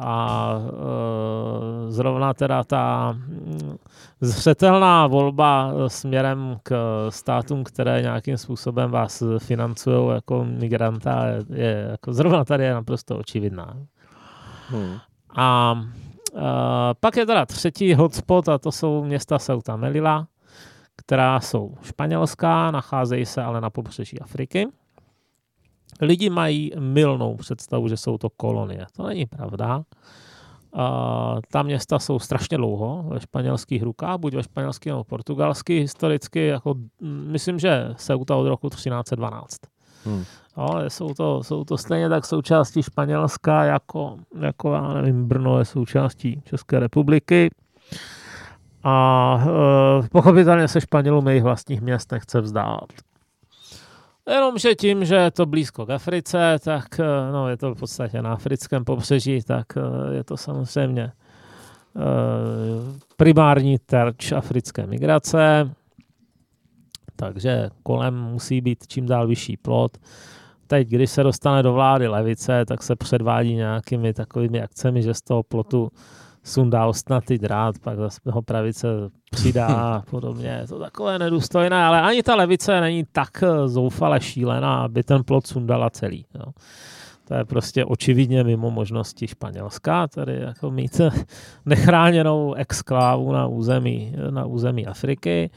[0.00, 0.54] a
[1.88, 3.16] zrovna teda ta
[4.20, 6.74] zřetelná volba směrem k
[7.08, 13.76] státům, které nějakým způsobem vás financují jako migranta, je jako zrovna tady je naprosto očividná.
[14.68, 14.96] Hmm.
[15.36, 15.74] A,
[17.00, 20.26] pak je teda třetí hotspot a to jsou města Ceuta Melilla,
[20.96, 24.68] která jsou španělská, nacházejí se ale na pobřeží Afriky.
[26.00, 28.86] Lidi mají milnou představu, že jsou to kolonie.
[28.96, 29.82] To není pravda.
[30.74, 36.46] Uh, ta města jsou strašně dlouho ve španělských rukách, buď ve španělských nebo portugalských historicky,
[36.46, 36.74] jako,
[37.26, 39.56] myslím, že Ceuta od roku 1312.
[40.04, 40.24] Hmm.
[40.54, 45.64] Ale jsou to, jsou to stejně tak součástí Španělska, jako, jako já nevím, Brno je
[45.64, 47.50] součástí České republiky.
[48.84, 52.92] A uh, pochopitelně se Španělům jejich vlastních měst nechce vzdát.
[54.28, 58.22] Jenomže tím, že je to blízko k Africe, tak eh, no, je to v podstatě
[58.22, 61.12] na africkém pobřeží, tak eh, je to samozřejmě eh,
[63.16, 65.70] primární terč africké migrace,
[67.16, 69.98] takže kolem musí být čím dál vyšší plot.
[70.66, 75.22] Teď, když se dostane do vlády levice, tak se předvádí nějakými takovými akcemi, že z
[75.22, 75.90] toho plotu
[76.42, 78.88] sundá ostnatý drát, pak zase ho pravice
[79.30, 80.48] přidá a podobně.
[80.60, 85.24] Je to takové nedůstojné, ale ani ta levice není tak eh, zoufale šílená, aby ten
[85.24, 86.26] plot sundala celý.
[86.34, 86.52] Jo.
[87.28, 91.00] To je prostě očividně mimo možnosti Španělska, tedy jako mít
[91.66, 95.50] nechráněnou exklávu na území, na území Afriky.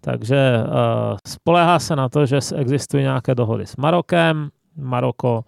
[0.00, 4.48] Takže uh, spolehá se na to, že existují nějaké dohody s Marokem.
[4.76, 5.44] Maroko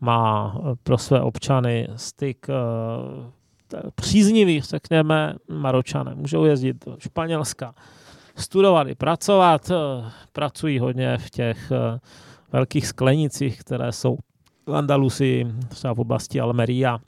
[0.00, 3.24] má eh, pro své občany styk uh,
[3.94, 6.14] příznivý, řekněme, Maročané.
[6.14, 7.74] Můžou jezdit do Španělska,
[8.36, 9.70] studovat i pracovat.
[9.70, 11.98] Eh, pracují hodně v těch eh,
[12.52, 14.18] velkých sklenicích, které jsou
[14.66, 16.98] v Andalusii, třeba v oblasti Almeria.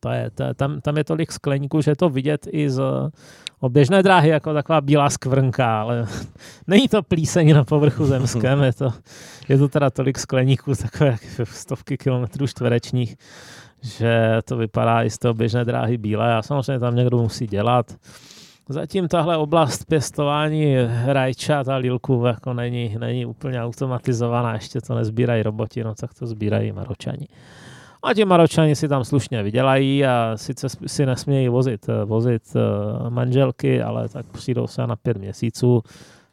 [0.00, 2.82] To je, to je, tam, tam je tolik skleníků, že je to vidět i z
[3.60, 6.06] oběžné dráhy jako taková bílá skvrnka, ale
[6.66, 8.92] není to plíseň na povrchu zemském, je to,
[9.48, 13.16] je to teda tolik skleníků, takové stovky kilometrů čtverečních,
[13.82, 17.86] že to vypadá i z toho běžné dráhy bílé a samozřejmě tam někdo musí dělat.
[18.68, 25.42] Zatím tahle oblast pěstování rajčat a lilků jako není, není úplně automatizovaná, ještě to nezbírají
[25.42, 27.28] roboti, no tak to sbírají maročani.
[28.02, 33.82] A ti maročani si tam slušně vydělají a sice si nesmějí vozit, vozit eh, manželky,
[33.82, 35.82] ale tak přijdou se na pět měsíců,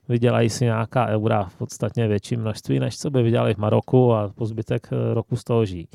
[0.09, 4.31] vydělají si nějaká eura v podstatně větší množství, než co by vydělali v Maroku a
[4.35, 5.87] po zbytek eh, roku z toho žijí.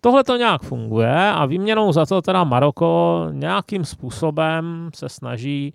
[0.00, 5.74] Tohle to nějak funguje a výměnou za to teda Maroko nějakým způsobem se snaží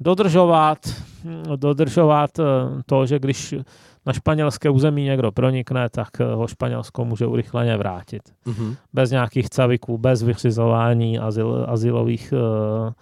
[0.00, 0.78] dodržovat,
[1.56, 2.42] dodržovat eh,
[2.86, 3.54] to, že když
[4.06, 8.22] na španělské území někdo pronikne, tak eh, ho Španělsko může urychleně vrátit.
[8.46, 8.76] Mm-hmm.
[8.92, 12.92] Bez nějakých caviků, bez vyřizování azyl, azylových uh,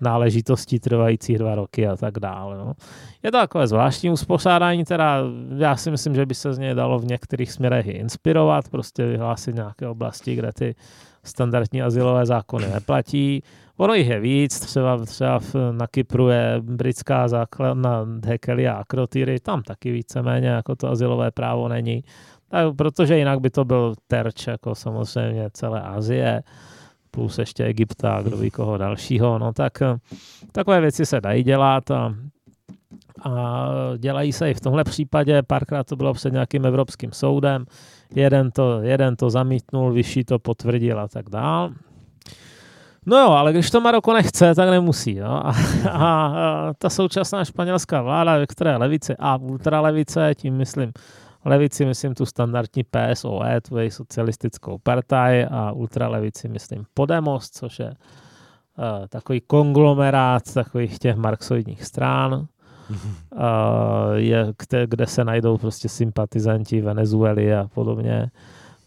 [0.00, 2.58] náležitostí trvajících dva roky a tak dále.
[2.58, 2.72] No.
[3.22, 5.22] Je to takové zvláštní uspořádání, teda
[5.56, 9.54] já si myslím, že by se z něj dalo v některých směrech inspirovat, prostě vyhlásit
[9.54, 10.74] nějaké oblasti, kde ty
[11.24, 13.42] standardní asilové zákony neplatí.
[13.76, 15.40] Ono jich je víc, třeba, třeba
[15.72, 21.68] na Kypru je britská základna Hekely a Akrotyry, tam taky víceméně jako to asilové právo
[21.68, 22.04] není,
[22.48, 26.42] tak, protože jinak by to byl terč jako samozřejmě celé Asie
[27.10, 29.72] plus ještě Egypta, kdo ví koho dalšího, no tak
[30.52, 32.14] takové věci se dají dělat a,
[33.22, 33.68] a
[33.98, 37.64] dělají se i v tomhle případě, párkrát to bylo před nějakým evropským soudem,
[38.14, 41.70] jeden to, jeden to zamítnul, vyšší to potvrdil a tak dál.
[43.06, 45.14] No jo, ale když to Maroko nechce, tak nemusí.
[45.14, 45.46] No.
[45.46, 45.52] A,
[45.90, 50.92] a, a ta současná španělská vláda, ve které levice a ultralevice, tím myslím
[51.48, 57.88] levici myslím tu standardní PSOE, tu její socialistickou partaj a ultralevici myslím Podemos, což je
[57.88, 62.46] uh, takový konglomerát takových těch marxoidních stran, uh,
[64.14, 68.30] je, kde, kde se najdou prostě sympatizanti Venezuely a podobně.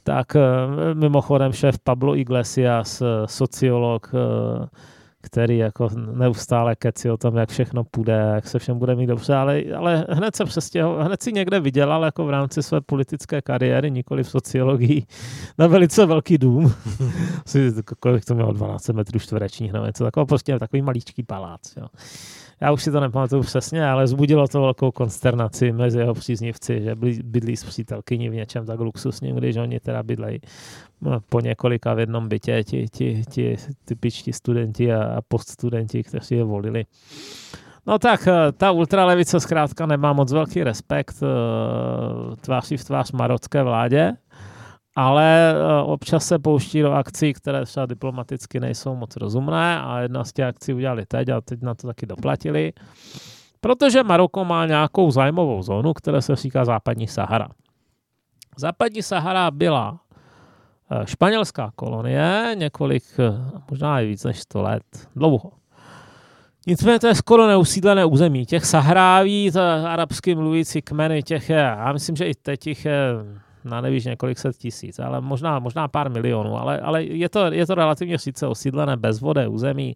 [0.03, 0.41] Tak uh,
[0.99, 4.65] mimochodem šéf Pablo Iglesias, sociolog, uh,
[5.21, 9.35] který jako neustále keci o tom, jak všechno půjde, jak se všem bude mít dobře,
[9.35, 13.91] ale, ale hned se přestěhoval, hned si někde vydělal jako v rámci své politické kariéry,
[13.91, 15.05] nikoli v sociologii,
[15.57, 16.73] na velice velký dům.
[17.99, 21.75] kolik to mělo, 12 metrů čtverečních, nebo něco takového, prostě takový maličký palác.
[21.77, 21.87] Jo.
[22.61, 26.95] Já už si to nepamatuju přesně, ale zbudilo to velkou konsternaci mezi jeho příznivci, že
[27.23, 30.39] bydlí s přítelkyní v něčem tak luxusním, když oni teda bydlejí
[31.01, 36.43] no, po několika v jednom bytě, ti, ti, ti typičtí studenti a, poststudenti, kteří je
[36.43, 36.85] volili.
[37.87, 43.63] No tak, eh, ta ultralevice zkrátka nemá moc velký respekt eh, tváří v tvář marocké
[43.63, 44.13] vládě
[44.95, 50.23] ale eh, občas se pouští do akcí, které třeba diplomaticky nejsou moc rozumné a jedna
[50.23, 52.73] z těch akcí udělali teď a teď na to taky doplatili,
[53.61, 57.47] protože Maroko má nějakou zájmovou zónu, která se říká Západní Sahara.
[58.57, 59.99] Západní Sahara byla
[60.91, 64.83] eh, španělská kolonie několik, eh, možná i víc než 100 let,
[65.15, 65.51] dlouho.
[66.67, 68.45] Nicméně to je skoro neusídlené území.
[68.45, 69.51] Těch Sahráví,
[69.85, 72.97] arabsky mluvící kmeny, těch je, já myslím, že i teď jich je
[73.65, 77.67] na nevíš několik set tisíc, ale možná, možná pár milionů, ale, ale je, to, je
[77.67, 79.95] to relativně sice osídlené bezvodé území,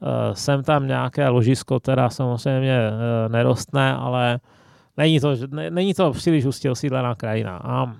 [0.00, 4.40] uh, sem tam nějaké ložisko, teda samozřejmě uh, nerostné, ale
[4.96, 7.56] není to, ne, není to příliš hustě osídlená krajina.
[7.56, 7.92] A uh,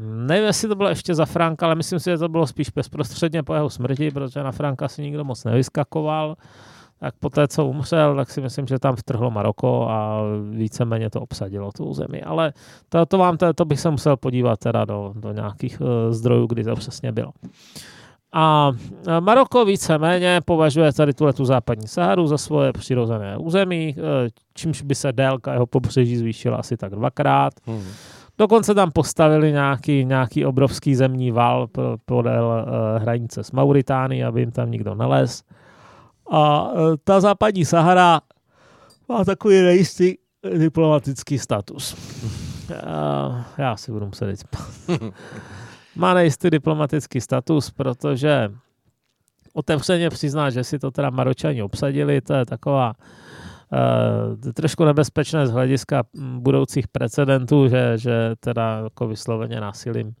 [0.00, 3.42] nevím, jestli to bylo ještě za Franka, ale myslím si, že to bylo spíš bezprostředně
[3.42, 6.28] po jeho smrti, protože na Franka si nikdo moc nevyskakoval.
[6.28, 6.34] Uh,
[7.00, 11.20] tak po té, co umřel, tak si myslím, že tam vtrhlo Maroko a víceméně to
[11.20, 12.22] obsadilo tu zemi.
[12.22, 12.52] Ale
[12.88, 16.46] to, to, vám, to, to bych se musel podívat teda do, do nějakých uh, zdrojů,
[16.46, 17.32] kdy to přesně bylo.
[18.32, 18.72] A
[19.20, 24.94] Maroko víceméně považuje tady tuhle tu západní Saharu za svoje přirozené území, eh, čímž by
[24.94, 27.52] se délka jeho pobřeží zvýšila asi tak dvakrát.
[27.66, 27.82] Hmm.
[28.38, 31.68] Dokonce tam postavili nějaký, nějaký obrovský zemní val
[32.04, 35.42] podél uh, hranice s Mauritánií, aby jim tam nikdo nelez.
[36.30, 38.20] A e, ta západní Sahara
[39.08, 40.14] má takový nejistý
[40.58, 41.96] diplomatický status.
[42.70, 44.44] Já, já si budu muset říct.
[45.96, 48.50] má nejistý diplomatický status, protože
[49.52, 52.92] otevřeně přizná, že si to teda Maročani obsadili, to je taková
[53.72, 56.02] uh, trošku nebezpečné z hlediska
[56.38, 60.14] budoucích precedentů, že, že teda jako vysloveně násilím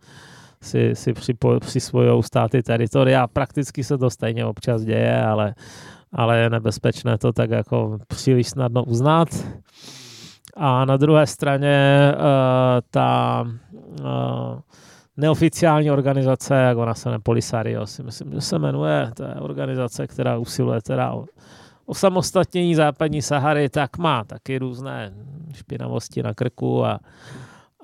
[0.62, 1.12] si, si
[1.60, 3.26] přisvojou státy teritoria.
[3.26, 5.54] Prakticky se to stejně občas děje, ale
[6.12, 9.28] ale je nebezpečné to tak jako příliš snadno uznat.
[10.56, 12.22] A na druhé straně uh,
[12.90, 13.44] ta
[14.00, 14.06] uh,
[15.16, 20.06] neoficiální organizace, jak ona se jmenuje Polisario, si myslím, že se jmenuje, to je organizace,
[20.06, 21.24] která usiluje teda o,
[21.86, 25.12] o samostatnění západní Sahary, tak má taky různé
[25.52, 27.00] špinavosti na krku a,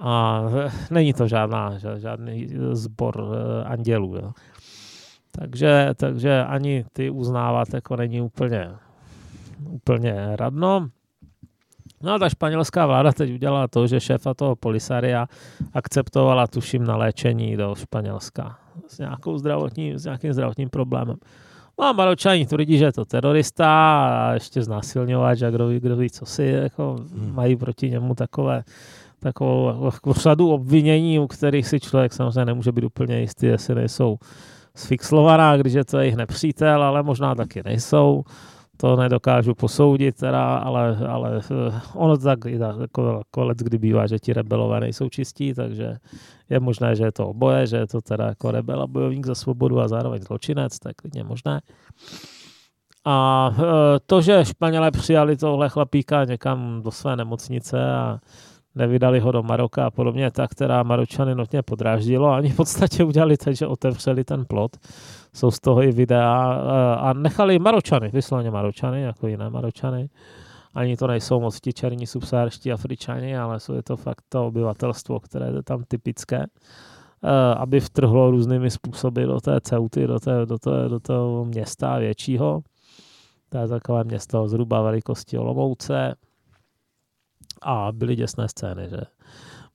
[0.00, 0.42] a
[0.90, 3.32] není to žádná, žádný sbor uh,
[3.72, 4.16] andělů.
[4.16, 4.32] Jo.
[5.38, 8.70] Takže, takže ani ty uznávat jako není úplně,
[9.68, 10.88] úplně radno.
[12.02, 15.26] No a ta španělská vláda teď udělala to, že šéfa toho Polisaria
[15.72, 21.16] akceptovala, tuším, na léčení do Španělska s, nějakou zdravotní, s nějakým zdravotním problémem.
[21.78, 23.68] No a Maročani tvrdí, že je to terorista
[24.06, 27.34] a ještě znásilňovač a kdo ví, kdo ví, co si jako hmm.
[27.34, 28.64] mají proti němu takové
[29.20, 34.18] takovou jako řadu obvinění, u kterých si člověk samozřejmě nemůže být úplně jistý, jestli nejsou
[34.76, 38.22] sfixlovaná, když je to jejich nepřítel, ale možná taky nejsou.
[38.76, 44.32] To nedokážu posoudit, teda, ale, ale eh, ono tak jako, jako kdy bývá, že ti
[44.32, 45.96] rebelové nejsou čistí, takže
[46.50, 49.34] je možné, že je to oboje, že je to teda jako rebel a bojovník za
[49.34, 51.60] svobodu a zároveň zločinec, tak klidně možné.
[53.04, 53.62] A eh,
[54.06, 58.18] to, že Španělé přijali tohle chlapíka někam do své nemocnice a
[58.76, 62.30] nevydali ho do Maroka a podobně, tak která Maročany notně podráždilo.
[62.30, 64.76] Ani v podstatě udělali teď, že otevřeli ten plot.
[65.34, 70.08] Jsou z toho i videa eh, a nechali Maročany, vysloveně Maročany, jako jiné Maročany.
[70.74, 75.20] Ani to nejsou moc ti černí subsahárští Afričani, ale jsou je to fakt to obyvatelstvo,
[75.20, 80.58] které je tam typické eh, aby vtrhlo různými způsoby do té Ceuty, do, té, do,
[80.58, 82.60] té, do toho města většího.
[83.48, 86.14] To je takové město zhruba velikosti Olomouce,
[87.62, 89.00] a byly děsné scény, že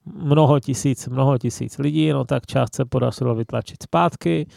[0.06, 4.48] mnoho tisíc, mnoho tisíc lidí, no tak část se podařilo vytlačit zpátky,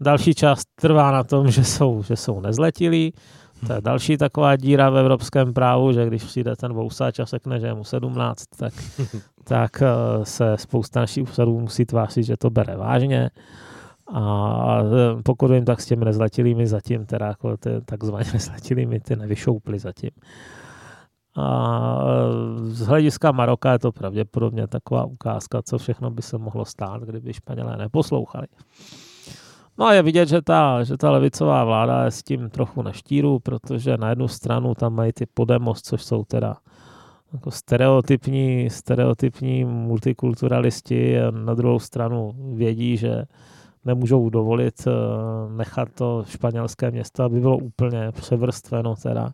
[0.00, 3.12] další část trvá na tom, že jsou, že jsou nezletilí,
[3.66, 7.60] to je další taková díra v evropském právu, že když přijde ten vousač a řekne,
[7.60, 8.72] že je mu 17, tak,
[9.44, 9.86] tak eh,
[10.24, 13.30] se spousta našich úřadů musí tvářit, že to bere vážně.
[14.12, 19.16] A eh, pokud vím, tak s těmi nezletilými zatím, teda jako ty takzvaně nezletilými, ty
[19.16, 20.10] nevyšoupli zatím.
[21.40, 22.04] A
[22.62, 27.32] z hlediska Maroka je to pravděpodobně taková ukázka, co všechno by se mohlo stát, kdyby
[27.32, 28.46] Španělé neposlouchali.
[29.78, 32.92] No a je vidět, že ta, že ta levicová vláda je s tím trochu na
[32.92, 36.56] štíru, protože na jednu stranu tam mají ty Podemos, což jsou teda
[37.32, 43.24] jako stereotypní, stereotypní multikulturalisti na druhou stranu vědí, že
[43.84, 44.90] nemůžou dovolit eh,
[45.56, 49.32] nechat to španělské město, aby bylo úplně převrstveno teda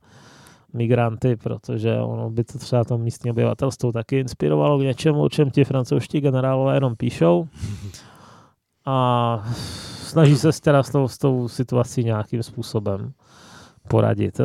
[0.76, 5.50] migranty, protože ono by to třeba to místní obyvatelstvo taky inspirovalo k něčemu, o čem
[5.50, 7.48] ti francouzští generálové jenom píšou.
[8.86, 9.42] A
[10.02, 13.12] snaží se teda s tou, s tou situací nějakým způsobem
[13.88, 14.40] poradit.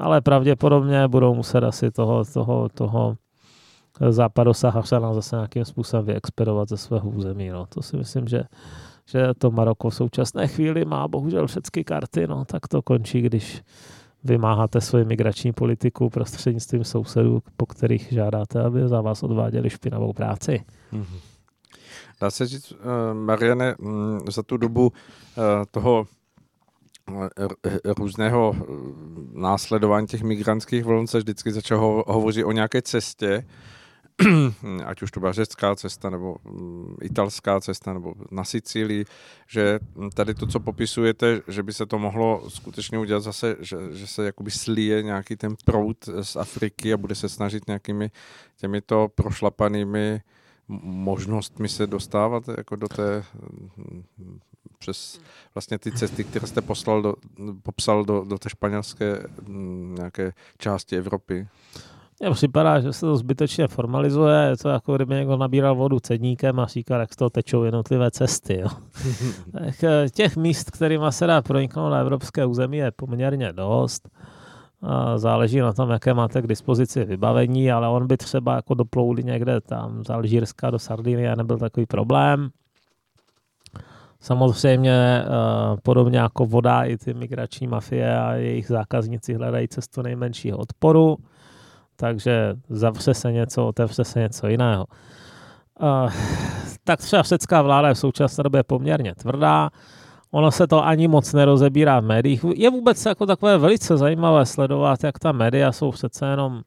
[0.00, 3.16] Ale pravděpodobně budou muset asi toho, toho, toho
[4.08, 7.48] západu Sahara zase nějakým způsobem vyexpedovat ze svého území.
[7.48, 7.66] No.
[7.66, 8.44] To si myslím, že,
[9.06, 13.62] že to Maroko v současné chvíli má bohužel všechny karty, no, tak to končí, když
[14.24, 20.64] vymáháte svoji migrační politiku prostřednictvím sousedů, po kterých žádáte, aby za vás odváděli špinavou práci.
[20.92, 21.20] Mm-hmm.
[22.20, 22.78] Dá se říct, uh,
[23.12, 24.92] Mariane, um, za tu dobu uh,
[25.70, 26.06] toho
[27.10, 27.26] uh,
[27.84, 28.56] různého
[29.32, 33.44] následování těch migrantských vln se vždycky začal ho- hovořit o nějaké cestě,
[34.84, 39.04] ať už to byla řecká cesta, nebo mm, italská cesta, nebo na Sicílii,
[39.48, 39.80] že
[40.14, 44.24] tady to, co popisujete, že by se to mohlo skutečně udělat zase, že, že se
[44.24, 48.10] jakoby slije nějaký ten prout z Afriky a bude se snažit nějakými
[48.56, 50.20] těmito prošlapanými
[50.82, 53.24] možnostmi se dostávat jako do té
[54.78, 55.20] přes
[55.54, 57.14] vlastně ty cesty, které jste poslal do,
[57.62, 61.48] popsal do, do té španělské mm, nějaké části Evropy.
[62.20, 66.60] Mně připadá, že se to zbytečně formalizuje, je to jako kdyby někdo nabíral vodu cedníkem
[66.60, 68.60] a říkal, jak z toho tečou jednotlivé cesty.
[68.60, 68.68] Jo.
[69.52, 74.08] tak eh, těch míst, kterými se dá proniknout na evropské území, je poměrně dost.
[74.82, 79.24] A záleží na tom, jaké máte k dispozici vybavení, ale on by třeba jako doplouli
[79.24, 82.48] někde tam z Alžírska do Sardinie nebyl takový problém.
[84.20, 85.26] Samozřejmě eh,
[85.82, 91.16] podobně jako voda i ty migrační mafie a jejich zákazníci hledají cestu nejmenšího odporu
[92.00, 94.86] takže zavře se něco, otevře se něco jiného.
[95.80, 96.12] Uh,
[96.84, 99.70] tak třeba řecká vláda je v současné době poměrně tvrdá,
[100.30, 102.44] ono se to ani moc nerozebírá v médiích.
[102.54, 106.60] Je vůbec jako takové velice zajímavé sledovat, jak ta média jsou přece jenom uh,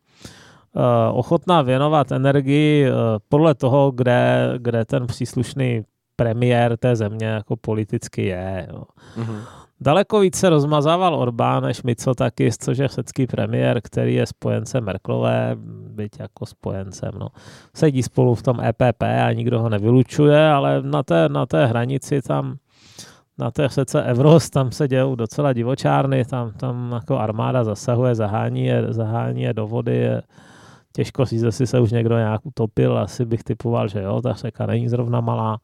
[1.20, 2.96] ochotná věnovat energii uh,
[3.30, 5.82] podle toho, kde, kde ten příslušný
[6.15, 8.67] premiér té země jako politicky je.
[8.72, 8.84] Jo.
[9.17, 9.41] Mm-hmm.
[9.82, 15.56] Daleko více rozmazával Orbán než Mitsotakis, což je řecký premiér, který je spojencem Merklové,
[15.89, 17.12] byť jako spojencem.
[17.20, 17.28] No.
[17.76, 22.21] Sedí spolu v tom EPP a nikdo ho nevylučuje, ale na té, na té hranici
[22.21, 22.58] tam
[23.38, 28.65] na té řece Evros, tam se dějou docela divočárny, tam, tam jako armáda zasahuje, zahání
[28.65, 30.21] je, zahání je do vody, je,
[30.94, 34.65] těžko říct, jestli se už někdo nějak utopil, asi bych typoval, že jo, ta řeka
[34.65, 35.60] není zrovna malá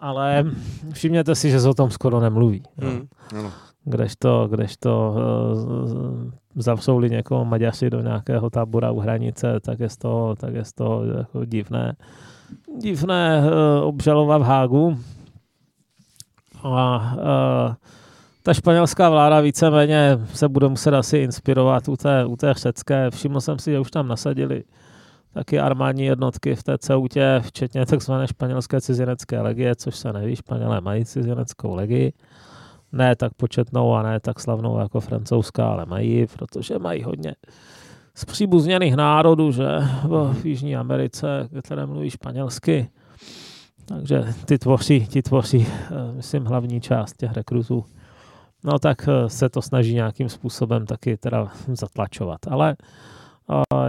[0.00, 0.44] ale
[0.92, 2.62] všimněte si, že se o tom skoro nemluví.
[2.78, 3.06] Hmm,
[3.38, 3.52] ano.
[3.84, 10.54] Kdežto, kdežto uh, zavřou někoho Maďaři do nějakého tábora u hranice, tak je toho, tak
[10.54, 11.96] je toho jako divné,
[12.78, 14.98] divné uh, obžalova v Hágu.
[16.62, 17.74] A uh,
[18.42, 23.10] ta španělská vláda víceméně se bude muset asi inspirovat u té, u té řecké.
[23.10, 24.64] Všiml jsem si, že už tam nasadili
[25.36, 28.12] taky armádní jednotky v té ceutě, včetně tzv.
[28.24, 32.12] španělské cizinecké legie, což se neví, Španělé mají cizineckou legii.
[32.92, 37.34] Ne tak početnou a ne tak slavnou jako francouzská, ale mají, protože mají hodně
[38.14, 39.68] z příbuzněných národů, že
[40.32, 42.88] v Jižní Americe, které mluví španělsky.
[43.84, 47.84] Takže ty tvoří, ty tvoří, eh, myslím, hlavní část těch rekrutů.
[48.64, 52.38] No tak eh, se to snaží nějakým způsobem taky teda zatlačovat.
[52.50, 52.76] Ale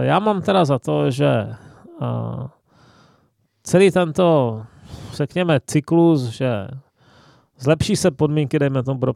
[0.00, 1.48] já mám teda za to, že
[2.00, 2.46] uh,
[3.62, 4.62] celý tento,
[5.12, 6.68] řekněme, cyklus, že
[7.58, 9.12] zlepší se podmínky, dejme tomu pro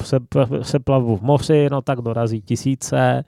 [0.60, 3.24] přeplavu v moři, no tak dorazí tisíce,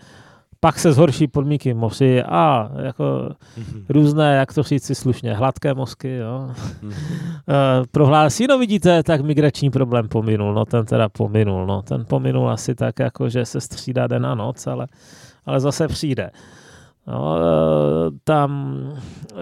[0.60, 3.84] pak se zhorší podmínky moři a jako mm-hmm.
[3.88, 6.50] různé, jak to říct si slušně, hladké mozky, jo.
[6.82, 6.94] Mm-hmm.
[7.90, 12.74] prohlásí, no vidíte, tak migrační problém pominul, no ten teda pominul, no ten pominul asi
[12.74, 14.86] tak, jako že se střídá den a noc, ale,
[15.46, 16.30] ale zase přijde.
[17.06, 17.36] No,
[18.24, 18.80] tam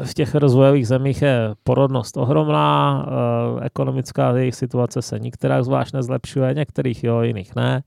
[0.04, 6.54] v těch rozvojových zemích je porodnost ohromná, eh, ekonomická jejich situace se některá zvlášť nezlepšuje,
[6.54, 7.82] některých jo, jiných ne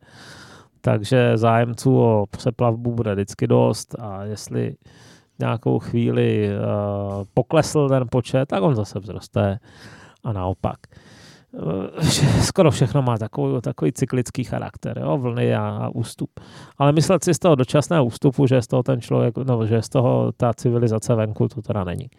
[0.86, 4.76] takže zájemců o přeplavbu bude vždycky dost a jestli
[5.40, 9.60] nějakou chvíli uh, poklesl ten počet, tak on zase vzroste
[10.24, 10.78] a naopak.
[12.42, 16.30] skoro všechno má takový, takový cyklický charakter, jo, vlny a, a ústup.
[16.78, 19.90] Ale myslet si z toho dočasného ústupu, že z toho ten člověk, no, že z
[19.90, 22.10] toho ta civilizace venku, to teda není.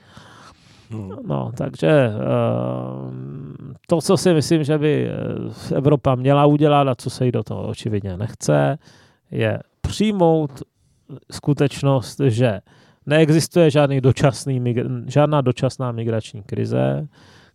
[0.91, 1.11] Hmm.
[1.27, 2.13] No, takže eh,
[3.87, 7.43] to, co si myslím, že by eh, Evropa měla udělat a co se jí do
[7.43, 8.79] toho očividně nechce,
[9.31, 10.63] je přijmout
[11.31, 12.61] skutečnost, že
[13.07, 14.75] neexistuje žádný dočasný,
[15.07, 17.09] žádná dočasná migrační krize,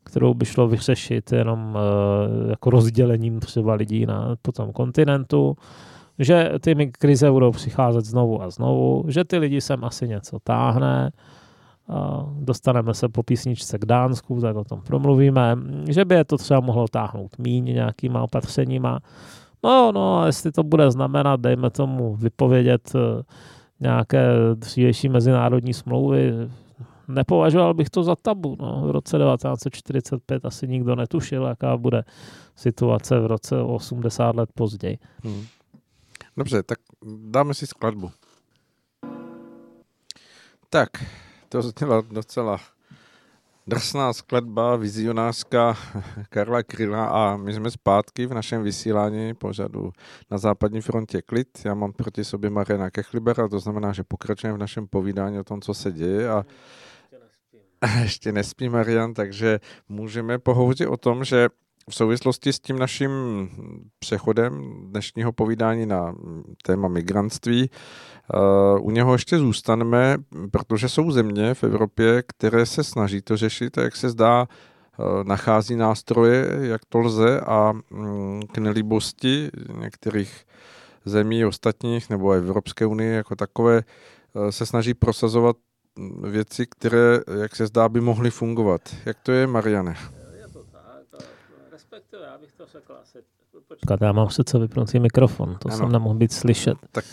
[0.03, 5.55] kterou by šlo vyřešit jenom uh, jako rozdělením třeba lidí na, po tom kontinentu,
[6.19, 11.11] že ty krize budou přicházet znovu a znovu, že ty lidi sem asi něco táhne,
[12.39, 15.57] dostaneme se po písničce k Dánsku, tak o tom promluvíme,
[15.89, 18.99] že by je to třeba mohlo táhnout míň nějakýma opatřeníma.
[19.63, 23.23] No, no, jestli to bude znamenat, dejme tomu, vypovědět eh,
[23.79, 26.33] nějaké dřívější mezinárodní smlouvy,
[27.11, 28.55] nepovažoval bych to za tabu.
[28.59, 28.87] No.
[28.87, 32.03] V roce 1945 asi nikdo netušil, jaká bude
[32.55, 34.97] situace v roce 80 let později.
[35.23, 35.45] Hmm.
[36.37, 38.11] Dobře, tak dáme si skladbu.
[40.69, 40.89] Tak,
[41.49, 42.57] to zněla docela
[43.67, 45.77] drsná skladba, vizionářská
[46.29, 49.91] Karla Kryla a my jsme zpátky v našem vysílání pořadu
[50.31, 51.47] na západní frontě klid.
[51.65, 55.61] Já mám proti sobě Mariana Kechlibera, to znamená, že pokračujeme v našem povídání o tom,
[55.61, 56.45] co se děje a
[58.01, 59.59] ještě nespí Marian, takže
[59.89, 61.49] můžeme pohovořit o tom, že
[61.89, 63.11] v souvislosti s tím naším
[63.99, 66.15] přechodem dnešního povídání na
[66.63, 70.17] téma migrantství, uh, u něho ještě zůstaneme,
[70.51, 74.47] protože jsou země v Evropě, které se snaží to řešit a jak se zdá,
[74.99, 80.45] uh, nachází nástroje, jak to lze a um, k nelíbosti některých
[81.05, 83.83] zemí ostatních nebo Evropské unie jako takové
[84.33, 85.55] uh, se snaží prosazovat
[86.23, 88.81] věci, které, jak se zdá, by mohly fungovat.
[89.05, 89.95] Jak to je, Mariane?
[91.71, 93.17] respektive, já bych to řekl asi.
[93.67, 95.77] Počkat, já mám co vypnutý mikrofon, to ano.
[95.77, 96.77] jsem nemohl být slyšet.
[96.91, 97.05] Tak,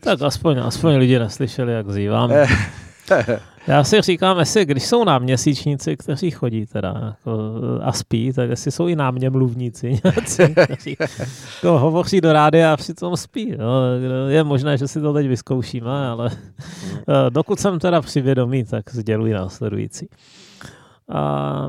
[0.00, 2.32] tak aspoň, aspoň lidi neslyšeli, jak zývám.
[2.32, 2.46] Eh.
[3.68, 7.38] Já si říkám, jestli když jsou náměsíčníci, kteří chodí teda jako,
[7.82, 12.76] a spí, tak jestli jsou i námě mluvníci nějací, kteří jako, hovoří do rádia a
[12.76, 13.56] přitom spí.
[13.58, 13.82] No.
[14.28, 16.98] Je možné, že si to teď vyzkoušíme, ale hmm.
[17.08, 20.08] eh, dokud jsem teda přivědomý, tak sděluji následující.
[21.10, 21.16] Uh,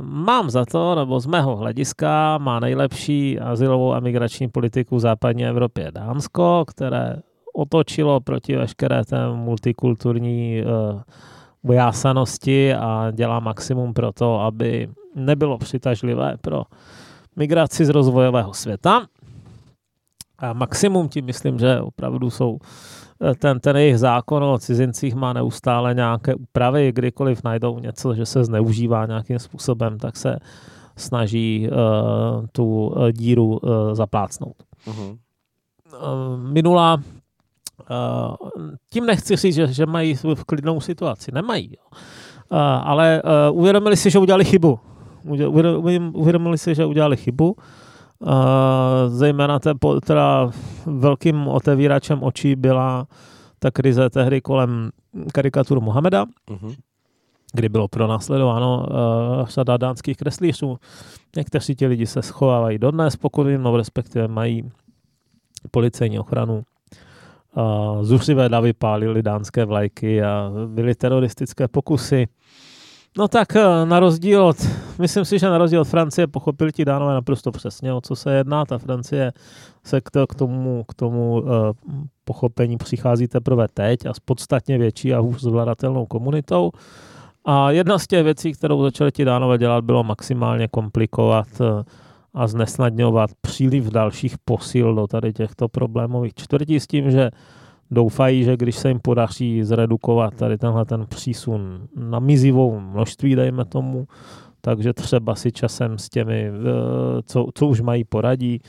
[0.02, 5.46] mám za to, nebo z mého hlediska má nejlepší asilovou a migrační politiku v západní
[5.46, 7.16] Evropě Dánsko, které
[7.60, 11.02] otočilo proti veškeré té multikulturní uh,
[11.64, 16.64] bojásanosti a dělá maximum pro to, aby nebylo přitažlivé pro
[17.36, 19.08] migraci z rozvojového světa.
[20.40, 22.60] A maximum tím myslím, že opravdu jsou
[23.40, 28.44] ten, ten jejich zákon o cizincích má neustále nějaké úpravy, kdykoliv najdou něco, že se
[28.44, 30.40] zneužívá nějakým způsobem, tak se
[30.98, 33.60] snaží uh, tu díru uh,
[33.94, 34.56] zaplácnout.
[34.88, 35.18] Uh-huh.
[35.92, 36.98] Uh, minulá
[38.94, 41.32] tím nechci říct, že, že mají v klidnou situaci.
[41.32, 41.70] Nemají.
[41.78, 41.86] Jo.
[42.52, 43.22] Uh, ale
[43.52, 44.80] uh, uvědomili si, že udělali chybu.
[46.14, 47.56] Uvědomili si, že udělali chybu
[49.08, 49.74] zejména te,
[50.06, 50.50] teda
[50.86, 53.08] velkým otevíračem očí byla
[53.60, 54.90] ta krize tehdy kolem
[55.34, 56.76] karikatur Mohameda, uh-huh.
[57.54, 60.78] kdy bylo pronásledováno uh, řada dánských kreslířů.
[61.36, 64.72] Někteří ti lidi se schovávají dodnes, pokud jim, no respektive mají
[65.72, 66.64] policejní ochranu.
[68.02, 72.28] Zuřivé davy pálily dánské vlajky a byly teroristické pokusy.
[73.18, 74.58] No tak eh, na rozdíl od,
[75.00, 78.34] myslím si, že na rozdíl od Francie pochopili ti dánové naprosto přesně, o co se
[78.34, 78.66] jedná.
[78.66, 79.32] Ta Francie
[79.84, 81.48] se k, tomu, k tomu uh,
[82.24, 86.72] pochopení přichází teprve teď a s podstatně větší a hůř zvladatelnou komunitou.
[87.46, 91.68] A jedna z těch věcí, kterou začali ti dánové dělat, bylo maximálně komplikovat uh,
[92.34, 97.30] a znesnadňovat příliv dalších posil do tady těchto problémových čtvrtí s tím, že
[97.92, 103.66] doufají, že když se jim podaří zredukovat tady tenhle ten přísun na mizivou množství, dejme
[103.66, 104.08] tomu,
[104.62, 106.52] takže třeba si časem s těmi, eh,
[107.26, 108.62] co, co už mají poradí,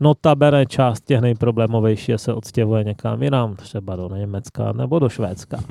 [0.00, 5.58] Notabene část těch nejproblémovější se odstěhuje někam jinam, třeba do Německa nebo do Švédska.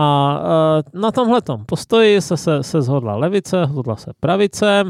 [0.00, 4.84] A eh, na tomhle postoji se, se, se zhodla levice, zhodla se pravice,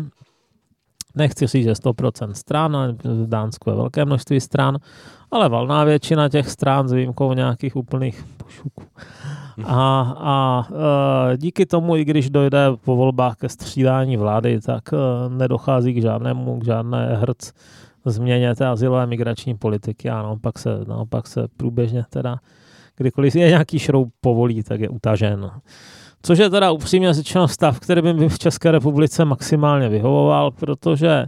[1.18, 4.78] nechci říct, že 100% stran, v Dánsku je velké množství stran,
[5.30, 8.82] ale valná většina těch stran s výjimkou nějakých úplných pošuků.
[9.64, 10.66] A, a
[11.32, 14.96] e, díky tomu, i když dojde po volbách ke střídání vlády, tak e,
[15.28, 17.52] nedochází k žádnému, k žádné hrc
[18.04, 22.38] změně té asilové migrační politiky a naopak se, naopak se průběžně teda,
[22.96, 25.50] kdykoliv je nějaký šroub povolí, tak je utažen.
[26.22, 31.24] Což je teda upřímně řečeno stav, který by mi v České republice maximálně vyhovoval, protože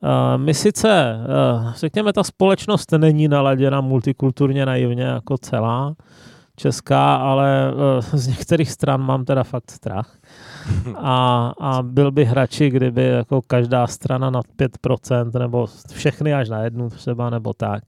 [0.00, 1.16] uh, my sice,
[1.62, 5.94] uh, řekněme, ta společnost není naladěna multikulturně naivně jako celá
[6.56, 10.16] česká, ale uh, z některých stran mám teda fakt strach.
[10.96, 16.62] A, a byl bych radši, kdyby jako každá strana nad 5%, nebo všechny až na
[16.62, 17.82] jednu třeba, nebo tak,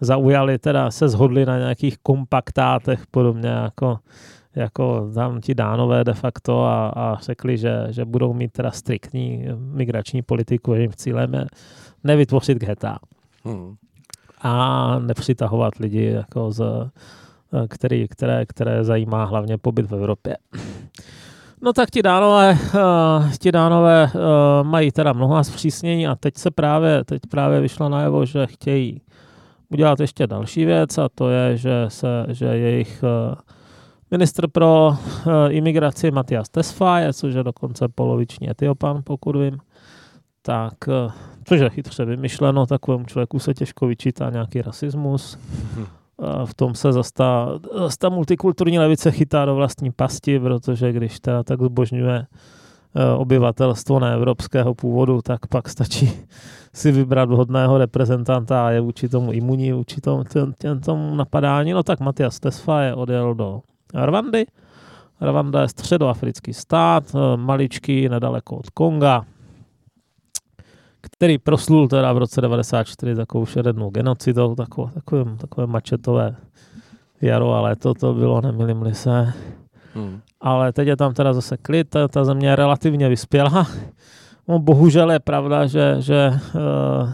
[0.00, 3.98] zaujali teda, se zhodli na nějakých kompaktátech, podobně jako
[4.56, 9.44] jako tam ti dánové de facto a, a řekli, že, že budou mít teda striktní
[9.58, 11.46] migrační politiku, že jim cílem je
[12.04, 12.98] nevytvořit geta.
[13.44, 13.74] Hmm.
[14.42, 16.90] A nepřitahovat lidi, jako z,
[17.68, 20.36] který, které, které zajímá hlavně pobyt v Evropě.
[21.62, 24.20] No tak ti dánové, uh, ti dánové uh,
[24.68, 29.00] mají teda mnoha zpřísnění a teď se právě, teď právě vyšlo najevo, že chtějí
[29.68, 33.34] udělat ještě další věc a to je, že, se, že jejich uh,
[34.10, 39.58] Ministr pro uh, imigraci Matias Tesfaye, což je dokonce poloviční Etiopan, pokud vím,
[40.42, 41.12] tak, uh,
[41.44, 45.38] což je chytře vymyšleno, takovému člověku se těžko vyčítá nějaký rasismus.
[46.16, 47.48] Uh, v tom se zase ta,
[47.78, 52.26] zase ta multikulturní levice chytá do vlastní pasti, protože když teda tak zbožňuje
[53.16, 56.10] obyvatelstvo neevropského původu, tak pak stačí
[56.74, 61.72] si vybrat vhodného reprezentanta a je vůči tomu imunní, vůči tomu, těm, těm tomu napadání.
[61.72, 63.60] No tak Matias Tesfaye odjel do
[64.04, 64.46] Rwandy.
[65.20, 69.24] Rwanda je středoafrický stát, eh, maličký, nedaleko od Konga,
[71.00, 76.36] který proslul teda v roce 94 takovou šerednou genocidou, takové, takové, takové mačetové
[77.20, 79.32] jaro a léto to bylo, nemilím se.
[79.94, 80.20] Hmm.
[80.40, 83.66] Ale teď je tam teda zase klid, ta, ta země je relativně vyspělá.
[84.48, 87.12] No, bohužel je pravda, že, že uh,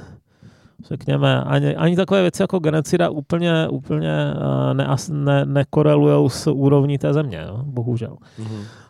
[0.89, 6.99] řekněme, ani, ani takové věci jako genocida úplně, úplně uh, ne, ne, nekorelují s úrovní
[6.99, 7.61] té země, jo?
[7.65, 8.17] bohužel.
[8.39, 8.83] Mm-hmm.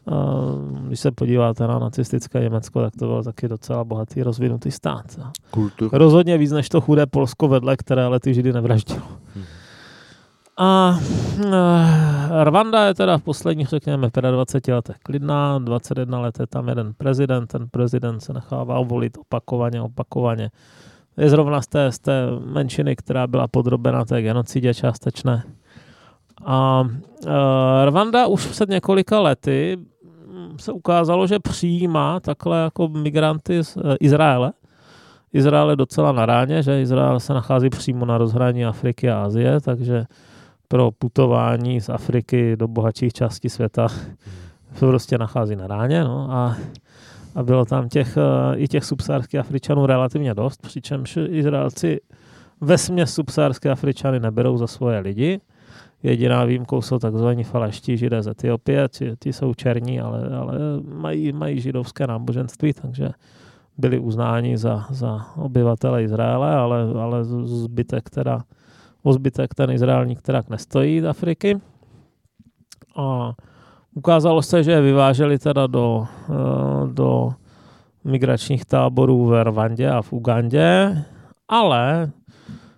[0.86, 5.05] Když se podíváte na nacistické Německo, tak to byl taky docela bohatý, rozvinutý stát.
[5.51, 5.90] Kultur.
[5.93, 9.01] Rozhodně víc než to chudé Polsko vedle, které ale ty židy nevraždilo.
[9.01, 9.45] Mm-hmm.
[10.57, 10.99] A
[11.38, 16.95] uh, Rwanda je teda v posledních, řekněme, 25 letech klidná, 21 let je tam jeden
[16.95, 20.51] prezident, ten prezident se nechává volit opakovaně, opakovaně
[21.17, 25.43] je zrovna z té, z té menšiny, která byla podrobena té genocidě částečné.
[26.45, 27.31] A uh,
[27.85, 29.79] Rwanda už před několika lety
[30.57, 34.53] se ukázalo, že přijímá takhle jako migranty z uh, Izraele.
[35.33, 39.61] Izrael je docela na ráně, že Izrael se nachází přímo na rozhraní Afriky a Azie,
[39.61, 40.05] takže
[40.69, 43.89] pro putování z Afriky do bohatších částí světa
[44.75, 46.05] se prostě nachází na ráně.
[46.05, 46.57] No, a
[47.35, 52.01] a bylo tam těch, eh, i těch subsárských Afričanů relativně dost, přičemž Izraelci
[52.61, 55.41] ve směs subsárské Afričany neberou za svoje lidi.
[56.03, 60.59] Jediná výjimkou jsou takzvaní faleští židé z Etiopie, ti, ti jsou černí, ale, ale
[60.95, 63.09] mají, mají židovské náboženství, takže
[63.78, 68.43] byli uznáni za, za obyvatele Izraele, ale, ale zbytek teda,
[69.03, 71.61] o zbytek ten Izrael nikterak nestojí z Afriky.
[72.97, 73.33] A
[73.95, 76.32] Ukázalo se, že je vyváželi teda do, eh,
[76.93, 77.30] do
[78.05, 80.97] migračních táborů v Rwandě a v Ugandě,
[81.49, 82.11] ale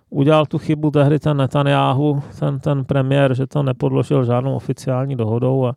[0.09, 5.65] udělal tu chybu tehdy ten Netanyahu, ten, ten premiér, že to nepodložil žádnou oficiální dohodou
[5.65, 5.75] a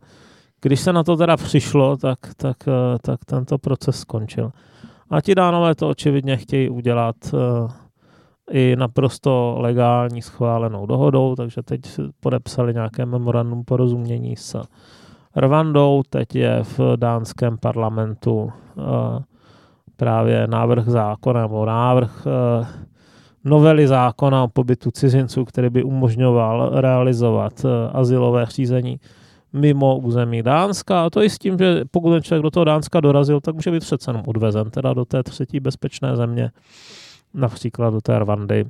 [0.61, 4.51] když se na to teda přišlo, tak, tak, eh, tak tento proces skončil.
[5.11, 7.71] A ti dánové to očividně chtějí udělat uh,
[8.51, 11.81] i naprosto legální schválenou dohodou, takže teď
[12.21, 14.63] podepsali nějaké memorandum porozumění s
[15.39, 18.83] Rwandou, teď je v dánském parlamentu eh,
[19.97, 22.67] právě návrh zákona nebo návrh eh,
[23.45, 29.01] novely zákona o pobytu cizinců, který by umožňoval realizovat eh, asilové řízení
[29.53, 31.05] mimo území Dánska.
[31.05, 33.71] A to i s tím, že pokud ten člověk do toho Dánska dorazil, tak může
[33.71, 36.51] být přece jenom odvezen teda do té třetí bezpečné země,
[37.35, 38.67] například do té Rwandy.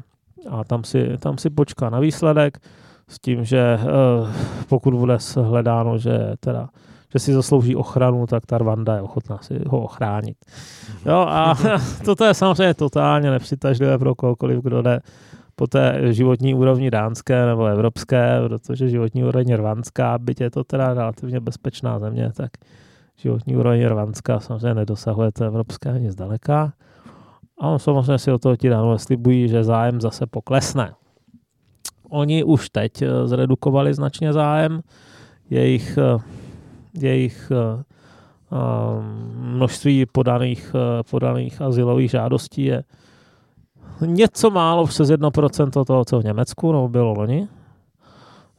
[0.50, 2.58] A tam si, tam si počká na výsledek
[3.08, 3.86] s tím, že eh,
[4.68, 6.68] pokud bude shledáno, že teda
[7.12, 10.36] že si zaslouží ochranu, tak ta Rwanda je ochotná si ho ochránit.
[11.06, 11.54] Jo, a
[12.04, 15.00] toto je samozřejmě totálně nepřitažlivé pro kohokoliv, kdo jde
[15.56, 20.94] po té životní úrovni dánské nebo evropské, protože životní úroveň rvanská, byť je to teda
[20.94, 22.50] relativně bezpečná země, tak
[23.16, 26.72] životní úroveň rvanská samozřejmě nedosahuje to evropské ani zdaleka.
[27.60, 30.92] A on samozřejmě si o toho ti dánové slibují, že zájem zase poklesne.
[32.08, 34.80] Oni už teď eh, zredukovali značně zájem,
[35.50, 36.18] jejich, eh,
[37.00, 37.84] jejich eh,
[39.36, 40.74] množství podaných,
[41.10, 42.84] podaných asilových žádostí je
[44.00, 47.48] něco málo přes 1% toho, co v Německu, no bylo loni.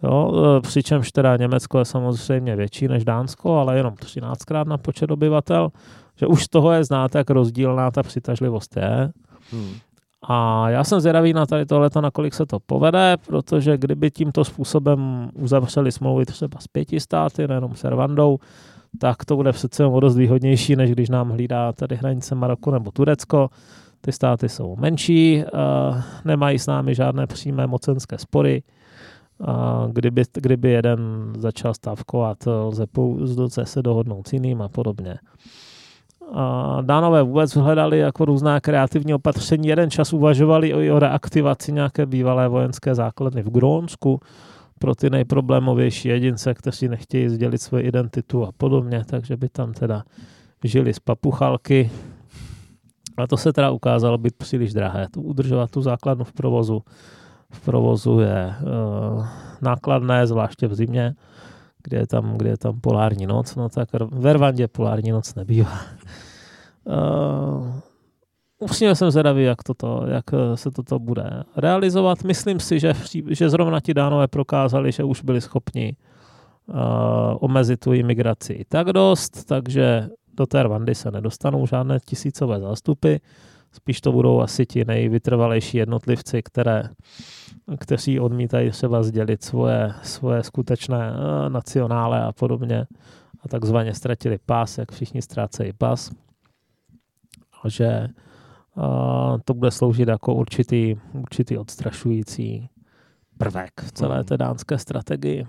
[0.04, 0.32] Jo,
[0.62, 5.70] přičemž teda Německo je samozřejmě větší než Dánsko, ale jenom 13krát na počet obyvatel,
[6.16, 9.12] že už z toho je znát, jak rozdílná ta přitažlivost je.
[9.52, 9.74] Hmm.
[10.22, 15.30] A já jsem zvědavý na tady tohleto, nakolik se to povede, protože kdyby tímto způsobem
[15.34, 18.38] uzavřeli smlouvy třeba s pěti státy, nejenom s Rwandou,
[19.00, 22.92] tak to bude přece o dost výhodnější, než když nám hlídá tady hranice Maroko nebo
[22.92, 23.50] Turecko.
[24.02, 25.44] Ty státy jsou menší,
[26.26, 28.64] nemají s námi žádné přímé mocenské spory.
[29.92, 31.00] Kdyby, kdyby jeden
[31.38, 32.86] začal stávkovat, lze
[33.64, 35.18] se dohodnout s jiným a podobně.
[36.82, 39.68] Dánové vůbec hledali jako různá kreativní opatření.
[39.68, 44.20] Jeden čas uvažovali o reaktivaci nějaké bývalé vojenské základny v Grónsku
[44.80, 50.04] pro ty nejproblémovější jedince, kteří nechtějí sdělit svoji identitu a podobně, takže by tam teda
[50.64, 51.92] žili z papuchalky.
[53.18, 55.08] A to se teda ukázalo být příliš drahé.
[55.12, 56.84] Tu, udržovat tu základnu v provozu
[57.52, 59.26] v provozu je uh,
[59.62, 61.14] nákladné, zvláště v zimě,
[61.84, 65.80] kde je tam, kde je tam polární noc, no tak ve Rwandě polární noc nebývá.
[66.84, 67.68] Uh,
[68.60, 70.26] Upřímně jsem zvědavý, jak, toto, jak
[70.56, 72.24] se toto bude realizovat.
[72.24, 72.94] Myslím si, že,
[73.30, 75.96] že zrovna ti dánové prokázali, že už byli schopni
[76.68, 76.76] uh,
[77.40, 83.16] omezit tu imigraci tak dost, takže do té Rwandy se nedostanou žádné tisícové zástupy.
[83.72, 86.84] Spíš to budou asi ti nejvytrvalejší jednotlivci, které,
[87.80, 92.86] kteří odmítají třeba sdělit svoje, svoje skutečné uh, nacionále a podobně
[93.42, 96.12] a takzvaně ztratili pas, jak všichni ztrácejí pas.
[97.64, 98.08] A že
[98.76, 102.70] uh, to bude sloužit jako určitý, určitý odstrašující
[103.38, 105.48] prvek v celé té dánské strategii.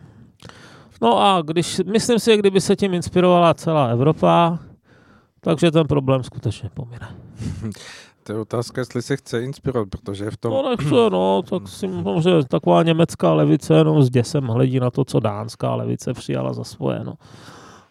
[1.03, 4.59] No a když, myslím si, kdyby se tím inspirovala celá Evropa,
[5.41, 7.09] takže ten problém skutečně pomine.
[8.23, 10.53] To je otázka, jestli se chce inspirovat, protože v tom...
[10.53, 14.91] No nechce, no, tak si myslím, že taková německá levice jenom s děsem hledí na
[14.91, 17.15] to, co dánská levice přijala za svoje, no.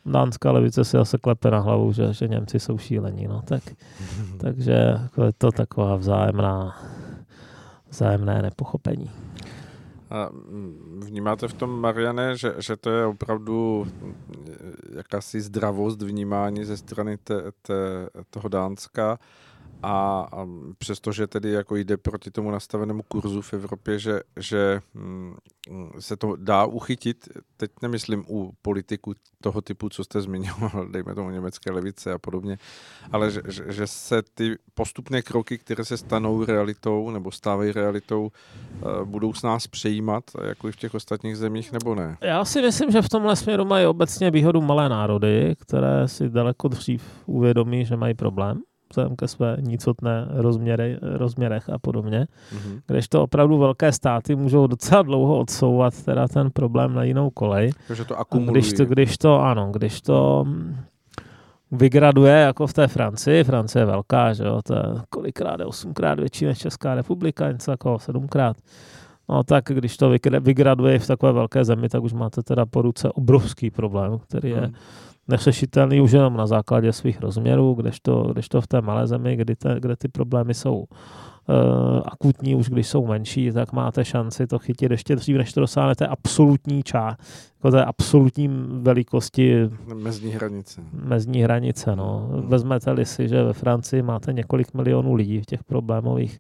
[0.06, 3.64] Dánská levice si zase klepe na hlavu, že, že Němci jsou šílení, no, tak,
[4.38, 6.78] takže jako je to taková vzájemná,
[7.90, 9.12] vzájemné nepochopení.
[10.10, 10.30] A
[11.00, 13.88] vnímáte v tom, Mariane, že, že to je opravdu
[14.96, 17.74] jakási zdravost vnímání ze strany te, te,
[18.30, 19.20] toho Dánska
[19.84, 20.28] a,
[20.78, 25.36] přestože tedy jako jde proti tomu nastavenému kurzu v Evropě, že, že mm,
[26.00, 31.30] se to dá uchytit, teď nemyslím u politiků toho typu, co jste zmiňoval, dejme tomu
[31.30, 32.58] německé levice a podobně,
[33.12, 38.32] ale že, že, že se ty postupné kroky, které se stanou realitou nebo stávají realitou,
[38.32, 42.18] eh, budou s nás přejímat, jako i v těch ostatních zemích, nebo ne?
[42.22, 46.68] Já si myslím, že v tomhle směru mají obecně výhodu malé národy, které si daleko
[46.68, 52.28] dřív uvědomí, že mají problém vzhledem ke své nicotné rozměry, rozměrech a podobně.
[52.54, 52.82] Mm-hmm.
[52.88, 57.72] Když to opravdu velké státy můžou docela dlouho odsouvat teda ten problém na jinou kolej.
[57.88, 58.54] Takže to akumulují.
[58.54, 60.46] Když to, když to, ano, když to
[61.72, 66.20] vygraduje jako v té Francii, Francie je velká, že jo, to je kolikrát je osmkrát
[66.20, 68.58] větší než Česká republika, něco jako sedmkrát.
[69.30, 73.12] No tak když to vygraduje v takové velké zemi, tak už máte teda po ruce
[73.12, 74.74] obrovský problém, který je hmm
[75.30, 79.76] neřešitelný už jenom na základě svých rozměrů, kdežto, kdežto v té malé zemi, kdy te,
[79.80, 80.86] kde ty problémy jsou uh,
[82.06, 86.08] akutní, už když jsou menší, tak máte šanci to chytit ještě dřív, než to dosáhnete
[86.08, 87.18] absolutní čá,
[87.56, 88.48] jako té absolutní
[88.82, 89.70] velikosti.
[89.96, 90.82] Mezní hranice.
[90.94, 92.30] Mezní hranice, no.
[92.32, 92.50] Hmm.
[92.50, 96.40] Vezmete-li si, že ve Francii máte několik milionů lidí v těch problémových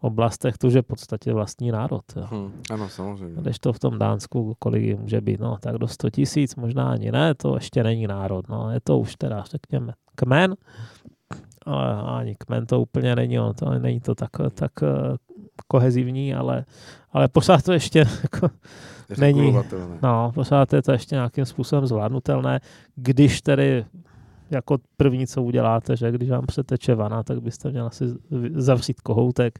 [0.00, 2.04] oblastech to, že v podstatě vlastní národ.
[2.16, 2.26] Jo.
[2.30, 3.40] Hmm, ano, samozřejmě.
[3.40, 7.12] Když to v tom Dánsku, kolik může být, no tak do 100 tisíc, možná ani
[7.12, 10.54] ne, to ještě není národ, no je to už teda, řekněme, kmen,
[11.66, 15.16] ale ani kmen to úplně není, on to není to tak, tak eh,
[15.68, 16.64] kohezivní, ale,
[17.12, 18.48] ale pořád to ještě jako
[19.18, 19.56] není,
[20.02, 22.60] no, pořád je to ještě nějakým způsobem zvládnutelné,
[22.96, 23.84] když tedy
[24.50, 28.04] jako první, co uděláte, že když vám přeteče vana, tak byste měli asi
[28.54, 29.58] zavřít kohoutek,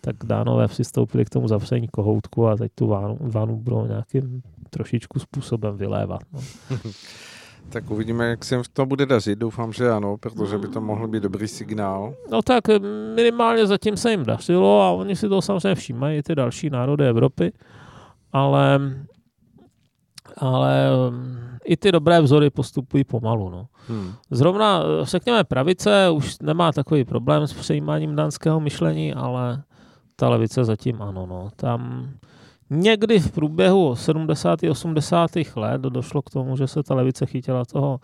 [0.00, 5.18] tak dánové přistoupili k tomu zavření kohoutku a teď tu vanu, vanu budou nějakým trošičku
[5.18, 6.20] způsobem vylévat.
[6.32, 6.40] No.
[7.70, 9.38] Tak uvidíme, jak se to bude dařit.
[9.38, 12.14] Doufám, že ano, protože by to mohl být dobrý signál.
[12.30, 12.64] No tak
[13.14, 17.52] minimálně zatím se jim dařilo a oni si to samozřejmě všímají, ty další národy Evropy,
[18.32, 18.80] ale,
[20.36, 20.90] ale
[21.64, 23.50] i ty dobré vzory postupují pomalu.
[23.50, 23.66] No.
[23.88, 24.12] Hmm.
[24.30, 29.62] Zrovna, řekněme, pravice už nemá takový problém s přejímáním dánského myšlení, ale
[30.16, 31.26] ta levice zatím ano.
[31.26, 31.48] No.
[31.56, 32.08] Tam
[32.70, 34.58] někdy v průběhu 70.
[34.70, 35.30] 80.
[35.56, 38.00] let došlo k tomu, že se ta levice chytila toho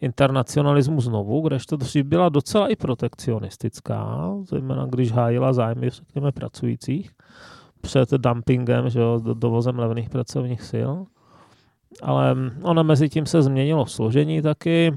[0.00, 7.10] internacionalismu znovu, kdežto dřív byla docela i protekcionistická, zejména když hájila zájmy, řekněme, pracujících
[7.80, 10.90] před dumpingem, že jo, dovozem levných pracovních sil.
[12.02, 14.96] Ale ono mezi tím se změnilo složení taky.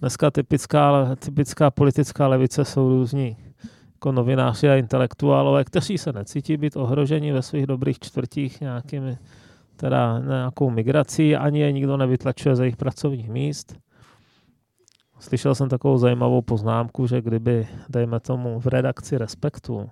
[0.00, 3.36] Dneska typická, typická politická levice jsou různí
[3.92, 9.18] jako novináři a intelektuálové, kteří se necítí být ohroženi ve svých dobrých čtvrtích nějakými,
[9.76, 13.76] teda nějakou migrací, ani je nikdo nevytlačuje ze jejich pracovních míst.
[15.18, 19.90] Slyšel jsem takovou zajímavou poznámku, že kdyby, dejme tomu, v redakci Respektu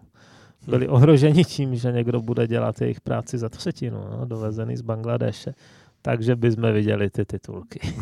[0.68, 5.54] byli ohroženi tím, že někdo bude dělat jejich práci za třetinu, no, dovezený z Bangladeše,
[6.04, 7.80] takže bychom viděli ty titulky.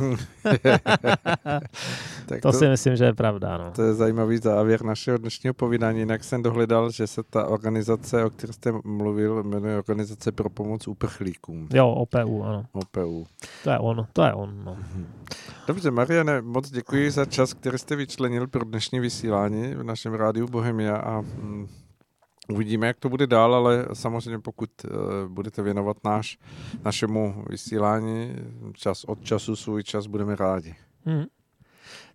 [2.27, 3.59] tak to, to si myslím, že je pravda.
[3.59, 3.71] No.
[3.71, 5.99] To je zajímavý závěr našeho dnešního povídání.
[5.99, 10.89] Jinak jsem dohledal, že se ta organizace, o které jste mluvil, jmenuje Organizace pro pomoc
[10.89, 11.69] uprchlíkům.
[11.73, 12.65] Jo, OPU, ano.
[12.73, 13.27] OPU.
[13.65, 14.65] To je on, to je on.
[14.65, 14.77] No.
[14.79, 15.07] Mhm.
[15.67, 20.47] Dobře, Mariane, moc děkuji za čas, který jste vyčlenil pro dnešní vysílání v našem rádiu
[20.47, 21.69] Bohemia a mm,
[22.53, 24.91] Uvidíme, jak to bude dál, ale samozřejmě pokud uh,
[25.29, 26.39] budete věnovat náš,
[26.85, 28.37] našemu vysílání
[28.73, 30.75] čas od času, svůj čas, budeme rádi.
[31.05, 31.25] Hmm.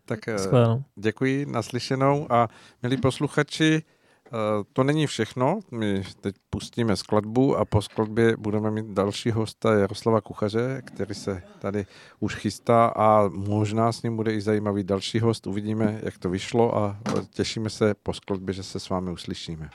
[0.06, 0.20] Tak
[0.52, 2.48] uh, děkuji, naslyšenou a
[2.84, 3.84] milí posluchači,
[4.32, 4.40] uh,
[4.74, 10.22] to není všechno, my teď pustíme skladbu a po skladbě budeme mít další hosta Jaroslava
[10.22, 11.86] Kuchaře, který se tady
[12.20, 15.48] už chystá a možná s ním bude i zajímavý další host.
[15.48, 16.98] Uvidíme, jak to vyšlo a
[17.30, 19.70] těšíme se po skladbě, že se s vámi uslyšíme.